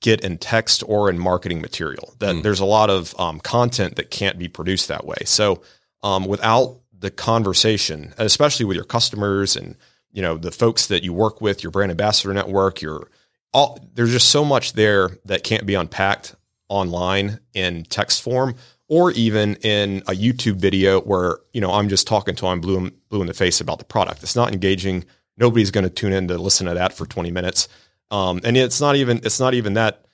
get 0.00 0.24
in 0.24 0.38
text 0.38 0.82
or 0.86 1.10
in 1.10 1.18
marketing 1.18 1.60
material. 1.60 2.14
That 2.18 2.42
there's 2.42 2.60
a 2.60 2.64
lot 2.64 2.90
of 2.90 3.14
um, 3.20 3.40
content 3.40 3.96
that 3.96 4.10
can't 4.10 4.38
be 4.38 4.48
produced 4.48 4.88
that 4.88 5.04
way. 5.04 5.18
So 5.24 5.62
um, 6.02 6.24
without 6.26 6.78
the 7.02 7.10
conversation, 7.10 8.14
especially 8.16 8.64
with 8.64 8.76
your 8.76 8.84
customers 8.84 9.56
and 9.56 9.76
you 10.12 10.22
know 10.22 10.38
the 10.38 10.50
folks 10.50 10.86
that 10.86 11.02
you 11.02 11.12
work 11.12 11.40
with, 11.40 11.62
your 11.62 11.70
brand 11.70 11.90
ambassador 11.90 12.32
network, 12.32 12.80
your 12.80 13.10
all 13.52 13.78
there's 13.92 14.12
just 14.12 14.30
so 14.30 14.44
much 14.44 14.72
there 14.72 15.18
that 15.26 15.44
can't 15.44 15.66
be 15.66 15.74
unpacked 15.74 16.34
online 16.68 17.40
in 17.52 17.84
text 17.84 18.22
form 18.22 18.54
or 18.88 19.10
even 19.12 19.56
in 19.56 19.98
a 20.06 20.12
YouTube 20.12 20.56
video 20.56 21.00
where 21.00 21.38
you 21.52 21.60
know 21.60 21.72
I'm 21.72 21.88
just 21.88 22.06
talking 22.06 22.34
to 22.36 22.46
I'm 22.46 22.60
blue 22.60 22.90
blue 23.08 23.20
in 23.20 23.26
the 23.26 23.34
face 23.34 23.60
about 23.60 23.78
the 23.78 23.84
product. 23.84 24.22
It's 24.22 24.36
not 24.36 24.52
engaging. 24.52 25.04
Nobody's 25.36 25.70
going 25.70 25.84
to 25.84 25.90
tune 25.90 26.12
in 26.12 26.28
to 26.28 26.38
listen 26.38 26.66
to 26.66 26.74
that 26.74 26.92
for 26.92 27.04
20 27.04 27.30
minutes. 27.30 27.68
Um, 28.10 28.40
and 28.44 28.56
it's 28.56 28.80
not 28.80 28.94
even 28.96 29.20
it's 29.24 29.40
not 29.40 29.54
even 29.54 29.74
that 29.74 30.04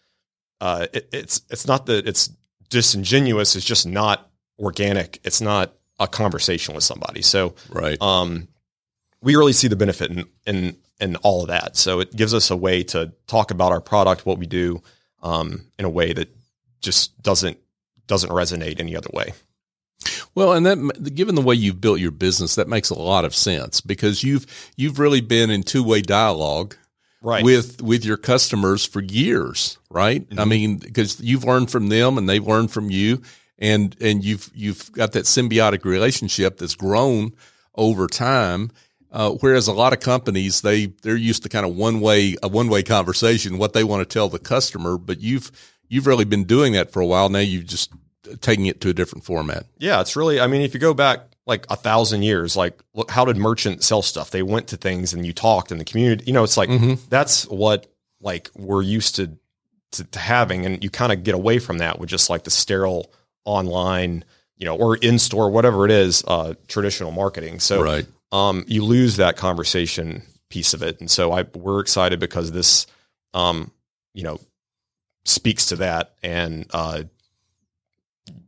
uh, 0.61 0.87
it, 0.93 1.09
it's 1.13 1.43
it's 1.51 1.67
not 1.67 1.87
that 1.87 2.09
it's 2.09 2.33
disingenuous. 2.71 3.57
It's 3.57 3.65
just 3.65 3.87
not 3.87 4.31
organic. 4.59 5.21
It's 5.25 5.41
not 5.41 5.75
a 5.99 6.07
conversation 6.07 6.75
with 6.75 6.85
somebody. 6.85 7.23
So 7.23 7.55
right. 7.71 8.01
um, 8.01 8.49
we 9.21 9.37
really 9.37 9.53
see 9.53 9.69
the 9.69 9.77
benefit 9.77 10.11
in, 10.11 10.25
in 10.47 10.77
in 11.01 11.17
all 11.17 11.43
of 11.43 11.49
that. 11.49 11.77
So 11.77 12.01
it 12.01 12.15
gives 12.15 12.35
us 12.35 12.51
a 12.51 12.57
way 12.57 12.83
to 12.85 13.13
talk 13.27 13.51
about 13.51 13.73
our 13.73 13.81
product, 13.81 14.27
what 14.27 14.39
we 14.39 14.47
do, 14.47 14.83
um, 15.23 15.67
in 15.79 15.85
a 15.85 15.91
way 15.91 16.13
that 16.13 16.29
just 16.81 17.21
doesn't 17.23 17.59
doesn't 18.07 18.31
resonate 18.31 18.81
any 18.81 18.97
other 18.97 19.11
way. 19.13 19.33
Well, 20.35 20.53
and 20.53 20.67
that 20.67 21.15
given 21.15 21.35
the 21.35 21.43
way 21.43 21.55
you've 21.57 21.81
built 21.81 21.99
your 22.01 22.13
business, 22.13 22.55
that 22.55 22.69
makes 22.69 22.91
a 22.91 22.99
lot 22.99 23.25
of 23.25 23.35
sense 23.35 23.81
because 23.81 24.23
you've 24.23 24.47
you've 24.77 24.99
really 24.99 25.21
been 25.21 25.51
in 25.51 25.63
two 25.63 25.83
way 25.85 26.01
dialogue 26.01 26.77
Right. 27.21 27.43
with 27.43 27.83
with 27.83 28.05
your 28.05 28.17
customers 28.17 28.85
for 28.85 29.03
years, 29.03 29.77
right? 29.91 30.25
I 30.39 30.45
mean, 30.45 30.77
because 30.77 31.21
you've 31.21 31.43
learned 31.43 31.69
from 31.69 31.89
them 31.89 32.17
and 32.17 32.29
they've 32.29 32.47
learned 32.47 32.71
from 32.71 32.91
you, 32.91 33.23
and 33.59 33.97
and 34.01 34.25
you've 34.25 34.51
you've 34.55 34.93
got 34.93 35.13
that 35.13 35.25
symbiotic 35.25 35.85
relationship 35.85 36.59
that's 36.59 36.75
grown 36.75 37.33
over 37.75 38.07
time. 38.07 38.71
Uh, 39.11 39.31
whereas 39.41 39.69
a 39.69 39.73
lot 39.73 39.95
of 39.95 40.01
companies 40.01 40.61
they 40.61 40.87
they're 41.03 41.17
used 41.17 41.43
to 41.43 41.49
kind 41.49 41.65
of 41.65 41.75
one 41.75 42.01
way 42.01 42.37
a 42.43 42.49
one 42.49 42.69
way 42.69 42.83
conversation, 42.83 43.59
what 43.59 43.73
they 43.73 43.85
want 43.85 44.07
to 44.07 44.13
tell 44.13 44.29
the 44.29 44.39
customer, 44.39 44.99
but 44.99 45.21
you've 45.21 45.51
you've 45.89 46.07
really 46.07 46.25
been 46.25 46.45
doing 46.45 46.75
that 46.75 46.93
for 46.93 47.01
a 47.01 47.07
while 47.07 47.29
now. 47.29 47.39
You've 47.39 47.67
just 47.67 47.91
taking 48.41 48.67
it 48.67 48.81
to 48.83 48.91
a 48.91 48.93
different 48.93 49.25
format. 49.25 49.65
Yeah, 49.79 50.01
it's 50.01 50.17
really. 50.17 50.41
I 50.41 50.47
mean, 50.47 50.61
if 50.61 50.75
you 50.75 50.81
go 50.81 50.95
back 50.95 51.21
like 51.47 51.67
a 51.71 51.77
thousand 51.77 52.23
years, 52.23 52.57
like 52.57 52.79
look, 52.95 53.11
how 53.11 53.25
did 53.25 53.39
merchants 53.39 53.87
sell 53.87 54.03
stuff? 54.03 54.31
They 54.31 54.43
went 54.43 54.69
to 54.69 54.77
things 54.77 55.15
and 55.15 55.25
you 55.25 55.33
talked 55.33 55.73
in 55.73 55.79
the 55.79 55.85
community. 55.85 56.25
You 56.27 56.35
know, 56.35 56.45
it's 56.45 56.57
like 56.57 56.71
that's 57.09 57.47
what 57.47 57.91
like 58.21 58.51
we're 58.55 58.83
used 58.83 59.17
to 59.17 59.39
to, 59.93 60.05
to 60.05 60.19
having, 60.19 60.67
and 60.67 60.85
you 60.85 60.91
kind 60.91 61.13
of 61.13 61.25
get 61.25 61.35
away 61.35 61.59
from 61.59 61.79
that 61.79 61.99
with 61.99 62.11
just 62.11 62.29
like 62.29 62.45
the 62.45 62.51
sterile 62.51 63.11
online, 63.49 64.25
you 64.59 64.67
know, 64.67 64.77
or 64.77 64.97
in 64.97 65.19
store, 65.19 65.51
whatever 65.51 65.85
it 65.85 65.91
is, 65.91 66.23
uh, 66.27 66.55
traditional 66.69 67.11
marketing. 67.11 67.61
So 67.61 67.83
Right. 67.83 68.07
um, 68.31 68.65
you 68.69 68.85
lose 68.85 69.17
that 69.17 69.37
conversation 69.37 70.23
piece 70.51 70.75
of 70.75 70.83
it, 70.83 71.01
and 71.01 71.11
so 71.11 71.33
I 71.33 71.43
we're 71.55 71.81
excited 71.81 72.21
because 72.21 72.53
this, 72.53 72.87
um, 73.35 73.71
you 74.15 74.23
know, 74.23 74.39
speaks 75.25 75.67
to 75.67 75.77
that, 75.77 76.15
and 76.23 76.67
uh, 76.73 77.03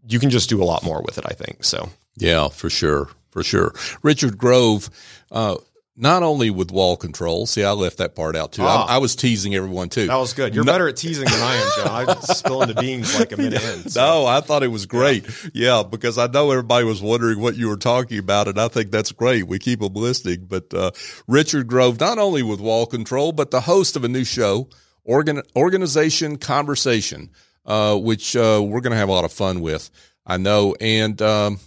you 0.08 0.18
can 0.18 0.30
just 0.30 0.48
do 0.48 0.62
a 0.62 0.64
lot 0.64 0.82
more 0.82 1.02
with 1.02 1.18
it. 1.18 1.24
I 1.26 1.32
think 1.34 1.64
so. 1.64 1.88
Yeah, 2.16 2.48
for 2.48 2.68
sure, 2.70 3.08
for 3.30 3.42
sure. 3.42 3.74
Richard 4.02 4.36
Grove, 4.36 4.90
uh, 5.30 5.56
not 6.00 6.22
only 6.22 6.50
with 6.50 6.70
wall 6.72 6.96
control. 6.96 7.46
See, 7.46 7.62
I 7.62 7.72
left 7.72 7.98
that 7.98 8.14
part 8.14 8.34
out 8.34 8.52
too. 8.52 8.62
Ah. 8.64 8.86
I, 8.86 8.94
I 8.94 8.98
was 8.98 9.14
teasing 9.14 9.54
everyone 9.54 9.88
too. 9.90 10.06
That 10.06 10.16
was 10.16 10.32
good. 10.32 10.54
You're 10.54 10.64
No- 10.64 10.72
better 10.72 10.88
at 10.88 10.96
teasing 10.96 11.26
than 11.26 11.40
I 11.40 11.54
am, 11.56 11.70
John. 11.76 12.08
I'm 12.08 12.22
spilling 12.22 12.68
the 12.68 12.74
beans 12.74 13.18
like 13.18 13.32
a 13.32 13.36
minute 13.36 13.62
in. 13.84 13.88
so. 13.90 14.00
No, 14.00 14.26
I 14.26 14.40
thought 14.40 14.62
it 14.62 14.68
was 14.68 14.86
great. 14.86 15.24
Yeah. 15.54 15.82
because 15.82 16.18
I 16.18 16.26
know 16.26 16.50
everybody 16.50 16.84
was 16.84 17.02
wondering 17.02 17.40
what 17.40 17.56
you 17.56 17.68
were 17.68 17.76
talking 17.76 18.18
about, 18.18 18.48
and 18.48 18.58
I 18.60 18.68
think 18.68 18.90
that's 18.90 19.12
great. 19.12 19.46
We 19.46 19.58
keep 19.58 19.80
them 19.80 19.92
listening. 19.94 20.46
But 20.48 20.72
uh, 20.74 20.90
Richard 21.28 21.66
Grove, 21.66 22.00
not 22.00 22.18
only 22.18 22.42
with 22.42 22.60
Wall 22.60 22.86
Control, 22.86 23.32
but 23.32 23.50
the 23.50 23.60
host 23.62 23.94
of 23.96 24.02
a 24.04 24.08
new 24.08 24.24
show, 24.24 24.68
Organ- 25.04 25.42
Organization 25.54 26.36
Conversation, 26.38 27.30
uh, 27.66 27.96
which 27.98 28.34
uh, 28.36 28.62
we're 28.64 28.80
going 28.80 28.92
to 28.92 28.96
have 28.96 29.08
a 29.08 29.12
lot 29.12 29.24
of 29.24 29.32
fun 29.32 29.60
with. 29.60 29.90
I 30.26 30.36
know, 30.36 30.74
and 30.80 31.20
um, 31.22 31.58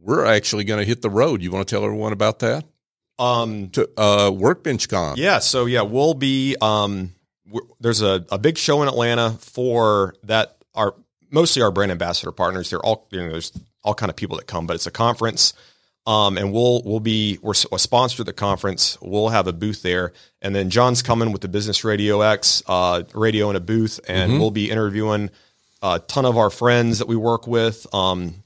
we're 0.00 0.24
actually 0.24 0.64
going 0.64 0.80
to 0.80 0.86
hit 0.86 1.02
the 1.02 1.10
road. 1.10 1.42
You 1.42 1.50
want 1.50 1.66
to 1.68 1.74
tell 1.74 1.84
everyone 1.84 2.12
about 2.12 2.38
that? 2.40 2.64
Um, 3.20 3.68
To 3.70 3.88
uh, 3.96 4.30
Workbench 4.30 4.88
Con. 4.88 5.16
yeah. 5.16 5.38
So 5.38 5.66
yeah, 5.66 5.82
we'll 5.82 6.14
be. 6.14 6.56
Um, 6.60 7.14
there's 7.80 8.00
a, 8.02 8.24
a 8.30 8.38
big 8.38 8.56
show 8.58 8.82
in 8.82 8.88
Atlanta 8.88 9.32
for 9.40 10.14
that. 10.24 10.56
Our 10.74 10.94
mostly 11.30 11.62
our 11.62 11.70
brand 11.70 11.92
ambassador 11.92 12.32
partners. 12.32 12.70
They're 12.70 12.84
all 12.84 13.06
you 13.10 13.20
know. 13.20 13.30
There's 13.30 13.52
all 13.82 13.94
kind 13.94 14.10
of 14.10 14.16
people 14.16 14.36
that 14.36 14.46
come, 14.46 14.66
but 14.66 14.74
it's 14.74 14.86
a 14.86 14.90
conference. 14.90 15.52
Um, 16.06 16.38
and 16.38 16.52
we'll 16.52 16.82
we'll 16.84 17.00
be 17.00 17.38
we're 17.42 17.52
a 17.72 17.78
sponsor 17.78 18.22
of 18.22 18.26
the 18.26 18.32
conference. 18.32 18.96
We'll 19.02 19.28
have 19.28 19.46
a 19.46 19.52
booth 19.52 19.82
there, 19.82 20.12
and 20.40 20.54
then 20.54 20.70
John's 20.70 21.02
coming 21.02 21.30
with 21.30 21.42
the 21.42 21.48
Business 21.48 21.84
Radio 21.84 22.22
X 22.22 22.62
uh, 22.66 23.02
radio 23.14 23.50
in 23.50 23.56
a 23.56 23.60
booth, 23.60 24.00
and 24.08 24.38
we'll 24.40 24.50
be 24.50 24.70
interviewing 24.70 25.30
a 25.82 25.98
ton 25.98 26.24
of 26.24 26.38
our 26.38 26.50
friends 26.50 26.98
that 27.00 27.08
we 27.08 27.16
work 27.16 27.46
with. 27.46 27.86
Um, 27.94 28.42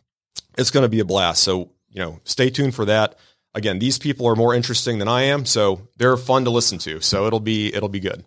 it's 0.58 0.70
going 0.70 0.82
to 0.82 0.88
be 0.88 1.00
a 1.00 1.04
blast. 1.04 1.42
So, 1.42 1.70
you 1.90 2.00
know, 2.00 2.20
stay 2.24 2.50
tuned 2.50 2.74
for 2.74 2.84
that. 2.86 3.18
Again, 3.54 3.78
these 3.78 3.98
people 3.98 4.26
are 4.26 4.34
more 4.34 4.54
interesting 4.54 4.98
than 4.98 5.08
I 5.08 5.22
am, 5.22 5.44
so 5.44 5.88
they're 5.96 6.16
fun 6.16 6.44
to 6.44 6.50
listen 6.50 6.78
to. 6.78 7.00
So 7.00 7.26
it'll 7.26 7.40
be 7.40 7.72
it'll 7.74 7.88
be 7.88 8.00
good. 8.00 8.24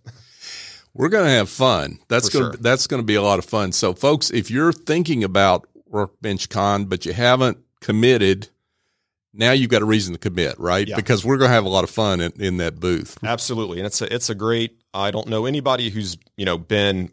We're 0.93 1.09
going 1.09 1.25
to 1.25 1.31
have 1.31 1.49
fun. 1.49 1.99
That's 2.07 2.29
going 2.29 2.45
sure. 2.45 2.51
to 2.53 2.57
that's 2.57 2.87
going 2.87 3.01
to 3.01 3.05
be 3.05 3.15
a 3.15 3.21
lot 3.21 3.37
of 3.37 3.45
fun. 3.45 3.71
So, 3.71 3.93
folks, 3.93 4.31
if 4.31 4.49
you're 4.49 4.73
thinking 4.73 5.23
about 5.23 5.67
Workbench 5.85 6.49
Con 6.49 6.85
but 6.85 7.05
you 7.05 7.13
haven't 7.13 7.59
committed, 7.81 8.49
now 9.33 9.51
you've 9.51 9.69
got 9.69 9.83
a 9.83 9.85
reason 9.85 10.13
to 10.13 10.19
commit, 10.19 10.59
right? 10.59 10.87
Yeah. 10.87 10.95
Because 10.95 11.23
we're 11.23 11.37
going 11.37 11.49
to 11.49 11.53
have 11.53 11.65
a 11.65 11.69
lot 11.69 11.83
of 11.83 11.91
fun 11.91 12.19
in, 12.19 12.31
in 12.41 12.57
that 12.57 12.79
booth. 12.79 13.17
Absolutely, 13.23 13.77
and 13.77 13.85
it's 13.85 14.01
a 14.01 14.13
it's 14.13 14.29
a 14.29 14.35
great. 14.35 14.81
I 14.93 15.11
don't 15.11 15.27
know 15.27 15.45
anybody 15.45 15.89
who's 15.91 16.17
you 16.35 16.45
know 16.45 16.57
been 16.57 17.07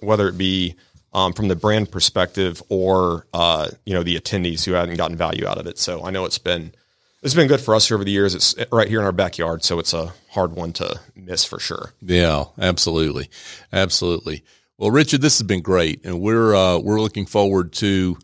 whether 0.00 0.28
it 0.28 0.36
be 0.36 0.74
um, 1.12 1.32
from 1.32 1.48
the 1.48 1.56
brand 1.56 1.90
perspective 1.92 2.62
or 2.68 3.26
uh, 3.32 3.68
you 3.86 3.94
know 3.94 4.02
the 4.02 4.18
attendees 4.18 4.64
who 4.64 4.72
hadn't 4.72 4.96
gotten 4.96 5.16
value 5.16 5.46
out 5.46 5.58
of 5.58 5.66
it. 5.66 5.78
So 5.78 6.04
I 6.04 6.10
know 6.10 6.24
it's 6.24 6.38
been 6.38 6.72
it's 7.22 7.34
been 7.34 7.48
good 7.48 7.60
for 7.60 7.74
us 7.74 7.90
over 7.90 8.04
the 8.04 8.10
years. 8.10 8.34
It's 8.34 8.54
right 8.72 8.88
here 8.88 9.00
in 9.00 9.04
our 9.06 9.12
backyard, 9.12 9.62
so 9.64 9.78
it's 9.78 9.92
a 9.92 10.12
hard 10.30 10.52
one 10.54 10.72
to 10.74 11.00
miss 11.14 11.44
for 11.44 11.58
sure. 11.58 11.92
Yeah, 12.00 12.44
absolutely, 12.58 13.28
absolutely. 13.72 14.44
Well, 14.78 14.90
Richard, 14.90 15.20
this 15.20 15.38
has 15.38 15.46
been 15.46 15.60
great, 15.62 16.04
and 16.04 16.20
we're 16.20 16.54
uh, 16.54 16.78
we're 16.78 17.00
looking 17.00 17.26
forward 17.26 17.72
to 17.74 18.16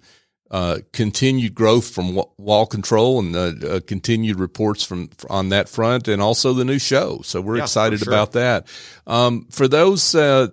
uh, 0.51 0.79
continued 0.93 1.55
growth 1.55 1.91
from 1.91 2.19
Wall 2.39 2.67
Control 2.67 3.19
and 3.19 3.37
uh, 3.37 3.67
uh, 3.67 3.81
continued 3.87 4.39
reports 4.39 4.83
from 4.85 5.11
on 5.29 5.51
that 5.51 5.69
front, 5.69 6.09
and 6.09 6.23
also 6.23 6.55
the 6.55 6.65
new 6.65 6.79
show. 6.79 7.21
So 7.25 7.41
we're 7.41 7.57
Yeah, 7.59 7.65
excited 7.65 8.01
sure. 8.01 8.13
about 8.13 8.33
that. 8.33 8.67
Um, 9.07 9.47
for 9.51 9.69
those 9.69 10.15
uh, 10.15 10.49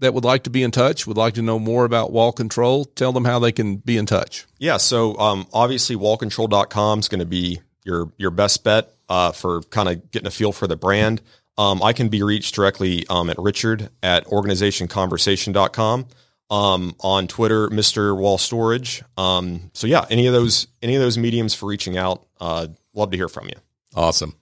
that 0.00 0.14
would 0.14 0.24
like 0.24 0.44
to 0.44 0.50
be 0.50 0.62
in 0.62 0.70
touch, 0.70 1.06
would 1.06 1.16
like 1.16 1.34
to 1.34 1.42
know 1.42 1.58
more 1.58 1.84
about 1.84 2.10
Wall 2.10 2.32
Control, 2.32 2.84
tell 2.84 3.12
them 3.12 3.24
how 3.24 3.38
they 3.38 3.52
can 3.52 3.76
be 3.76 3.96
in 3.96 4.06
touch. 4.06 4.46
Yeah, 4.58 4.76
so 4.78 5.16
um, 5.18 5.46
obviously 5.52 5.94
wallcontrol.com 5.94 6.98
is 7.00 7.08
going 7.08 7.18
to 7.20 7.26
be 7.26 7.60
your 7.88 8.12
your 8.16 8.30
best 8.30 8.62
bet 8.62 8.94
uh, 9.08 9.32
for 9.32 9.62
kind 9.62 9.88
of 9.88 10.10
getting 10.12 10.28
a 10.28 10.30
feel 10.30 10.52
for 10.52 10.68
the 10.68 10.76
brand. 10.76 11.20
Um, 11.56 11.82
I 11.82 11.92
can 11.92 12.08
be 12.08 12.22
reached 12.22 12.54
directly 12.54 13.04
um, 13.08 13.30
at 13.30 13.38
Richard 13.38 13.90
at 14.02 14.26
organizationconversation.com. 14.26 16.06
Um, 16.50 16.94
on 17.00 17.28
Twitter, 17.28 17.68
Mr. 17.68 18.16
Wall 18.16 18.38
Storage. 18.38 19.02
Um, 19.18 19.70
so 19.74 19.86
yeah, 19.86 20.06
any 20.08 20.26
of 20.26 20.32
those 20.32 20.66
any 20.80 20.94
of 20.94 21.02
those 21.02 21.18
mediums 21.18 21.54
for 21.54 21.66
reaching 21.66 21.98
out, 21.98 22.26
uh, 22.40 22.68
love 22.94 23.10
to 23.10 23.18
hear 23.18 23.28
from 23.28 23.48
you. 23.48 23.56
Awesome. 23.94 24.34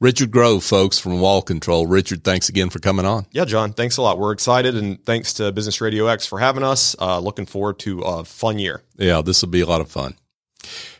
Richard 0.00 0.30
Grove, 0.30 0.62
folks 0.62 0.98
from 0.98 1.20
Wall 1.20 1.42
Control. 1.42 1.86
Richard, 1.86 2.22
thanks 2.22 2.48
again 2.48 2.70
for 2.70 2.78
coming 2.78 3.06
on. 3.06 3.26
Yeah, 3.32 3.44
John, 3.44 3.72
thanks 3.72 3.96
a 3.96 4.02
lot. 4.02 4.18
We're 4.18 4.32
excited, 4.32 4.76
and 4.76 5.04
thanks 5.04 5.34
to 5.34 5.50
Business 5.50 5.80
Radio 5.80 6.06
X 6.06 6.26
for 6.26 6.38
having 6.38 6.62
us. 6.62 6.94
Uh, 7.00 7.18
looking 7.18 7.46
forward 7.46 7.78
to 7.80 8.02
a 8.02 8.24
fun 8.24 8.58
year. 8.58 8.82
Yeah, 8.96 9.22
this 9.22 9.42
will 9.42 9.48
be 9.48 9.62
a 9.62 9.66
lot 9.66 9.80
of 9.80 9.90
fun. 9.90 10.16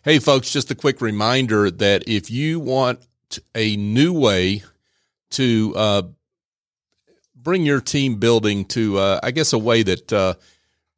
Hey, 0.05 0.19
folks, 0.19 0.53
just 0.53 0.71
a 0.71 0.75
quick 0.75 1.01
reminder 1.01 1.71
that 1.71 2.05
if 2.07 2.31
you 2.31 2.61
want 2.61 3.07
a 3.55 3.77
new 3.77 4.13
way 4.13 4.63
to 5.31 5.73
uh, 5.77 6.03
bring 7.35 7.65
your 7.65 7.81
team 7.81 8.17
building 8.17 8.65
to, 8.67 8.99
uh, 8.99 9.21
I 9.23 9.31
guess, 9.31 9.53
a 9.53 9.59
way 9.59 9.83
that, 9.83 10.13
uh, 10.13 10.35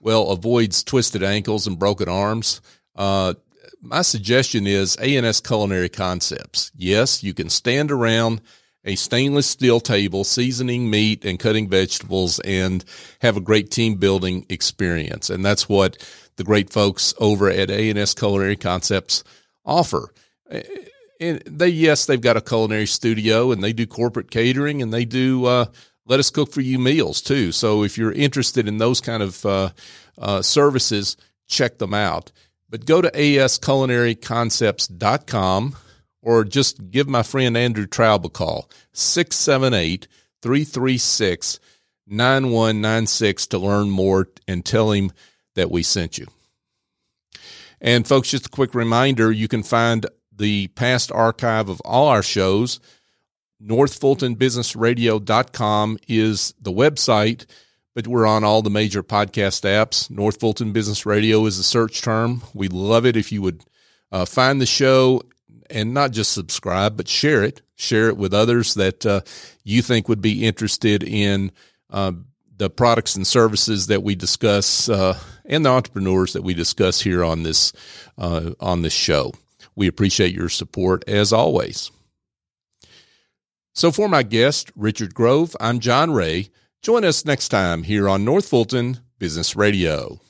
well, 0.01 0.31
avoids 0.31 0.83
twisted 0.83 1.23
ankles 1.23 1.67
and 1.67 1.79
broken 1.79 2.09
arms, 2.09 2.61
uh, 2.97 3.35
my 3.81 4.03
suggestion 4.03 4.67
is 4.67 4.97
A&S 5.01 5.41
Culinary 5.41 5.89
Concepts. 5.89 6.73
Yes, 6.77 7.23
you 7.23 7.35
can 7.35 7.49
stand 7.49 7.91
around 7.91 8.41
a 8.85 8.97
stainless 8.97 9.47
steel 9.47 9.81
table, 9.81 10.25
seasoning 10.25 10.89
meat 10.89 11.25
and 11.25 11.39
cutting 11.39 11.69
vegetables, 11.69 12.39
and 12.41 12.85
have 13.21 13.37
a 13.37 13.41
great 13.41 13.71
team 13.71 13.97
building 13.97 14.47
experience. 14.49 15.31
And 15.31 15.45
that's 15.45 15.69
what 15.69 15.99
the 16.39 16.45
great 16.45 16.71
folks 16.71 17.13
over 17.19 17.51
at 17.51 17.71
A&S 17.71 18.15
Culinary 18.15 18.57
Concepts 18.57 19.23
offer. 19.65 20.15
And 21.21 21.43
they, 21.45 21.69
yes, 21.69 22.07
they've 22.07 22.21
got 22.21 22.37
a 22.39 22.41
culinary 22.41 22.87
studio 22.87 23.53
and 23.53 23.63
they 23.63 23.75
do 23.75 23.87
corporate 23.87 24.31
catering 24.31 24.81
and 24.81 24.95
they 24.95 25.05
do 25.05 25.45
uh, 25.45 25.67
let 26.07 26.21
us 26.21 26.31
cook 26.31 26.51
for 26.53 26.63
you 26.63 26.79
meals 26.79 27.21
too. 27.21 27.53
So 27.53 27.83
if 27.83 27.99
you're 27.99 28.13
interested 28.13 28.67
in 28.67 28.79
those 28.79 29.03
kind 29.03 29.23
of 29.23 29.45
uh, 29.45 29.69
uh, 30.17 30.41
services, 30.43 31.19
check 31.47 31.77
them 31.79 31.93
out. 31.93 32.33
But 32.71 32.87
go 32.87 33.03
to 33.03 33.11
asculinaryconcepts.com 33.11 35.77
or 36.23 36.45
just 36.45 36.91
give 36.91 37.09
my 37.09 37.23
friend 37.23 37.57
Andrew 37.57 37.87
Traub 37.87 38.25
a 38.25 38.29
call, 38.29 38.71
678 38.93 40.07
336 40.41 41.59
9196 42.11 43.47
to 43.49 43.59
learn 43.59 43.91
more 43.91 44.29
and 44.47 44.65
tell 44.65 44.93
him 44.93 45.13
that 45.59 45.71
we 45.73 45.83
sent 45.83 46.19
you. 46.19 46.27
And 47.81 48.07
folks, 48.07 48.31
just 48.31 48.47
a 48.47 48.51
quick 48.51 48.77
reminder 48.77 49.33
you 49.33 49.49
can 49.49 49.65
find 49.65 50.07
the 50.35 50.69
past 50.69 51.11
archive 51.11 51.69
of 51.69 51.81
all 51.81 52.07
our 52.07 52.23
shows. 52.23 52.79
NorthFultonBusinessRadio.com 53.63 55.99
is 56.07 56.55
the 56.61 56.71
website, 56.71 57.45
but 57.93 58.07
we're 58.07 58.25
on 58.25 58.45
all 58.45 58.63
the 58.63 58.71
major 58.71 59.03
podcast 59.03 59.65
apps. 59.65 60.09
North 60.09 60.39
Fulton 60.39 60.71
Business 60.73 61.05
Radio 61.05 61.45
is 61.47 61.59
the 61.59 61.65
search 61.65 62.03
term. 62.03 62.43
We 62.55 62.69
love 62.69 63.05
it 63.05 63.17
if 63.17 63.33
you 63.33 63.43
would 63.43 63.65
uh, 64.13 64.27
find 64.27 64.61
the 64.61 64.67
show 64.67 65.23
and 65.69 65.93
not 65.93 66.13
just 66.13 66.33
subscribe, 66.33 66.97
but 66.97 67.09
share 67.09 67.43
it. 67.43 67.63
Share 67.75 68.09
it 68.09 68.17
with 68.17 68.33
others 68.33 68.75
that 68.75 69.05
uh, 69.05 69.23
you 69.65 69.83
think 69.83 70.09
would 70.09 70.23
be 70.23 70.47
interested 70.47 71.03
in 71.03 71.51
uh, 71.91 72.13
the 72.57 72.71
products 72.71 73.17
and 73.17 73.27
services 73.27 73.89
that 73.89 74.03
we 74.03 74.15
discuss 74.15 74.89
uh, 74.89 75.19
and 75.49 75.65
the 75.65 75.71
entrepreneurs 75.71 76.35
that 76.35 76.43
we 76.43 76.55
discuss 76.55 77.01
here 77.01 77.25
on 77.25 77.43
this 77.43 77.73
uh, 78.17 78.53
on 78.61 78.83
this 78.83 78.93
show. 78.93 79.33
We 79.75 79.89
appreciate 79.89 80.35
your 80.35 80.49
support 80.49 81.03
as 81.09 81.33
always. 81.33 81.91
So, 83.75 83.91
for 83.91 84.09
my 84.09 84.23
guest, 84.23 84.71
Richard 84.77 85.15
Grove, 85.15 85.57
I'm 85.61 85.81
John 85.81 86.13
Ray. 86.13 86.51
Join 86.83 87.05
us 87.05 87.25
next 87.25 87.49
time 87.49 87.85
here 87.85 88.09
on 88.09 88.25
North 88.25 88.49
Fulton 88.49 88.99
Business 89.19 89.57
Radio. 89.57 90.21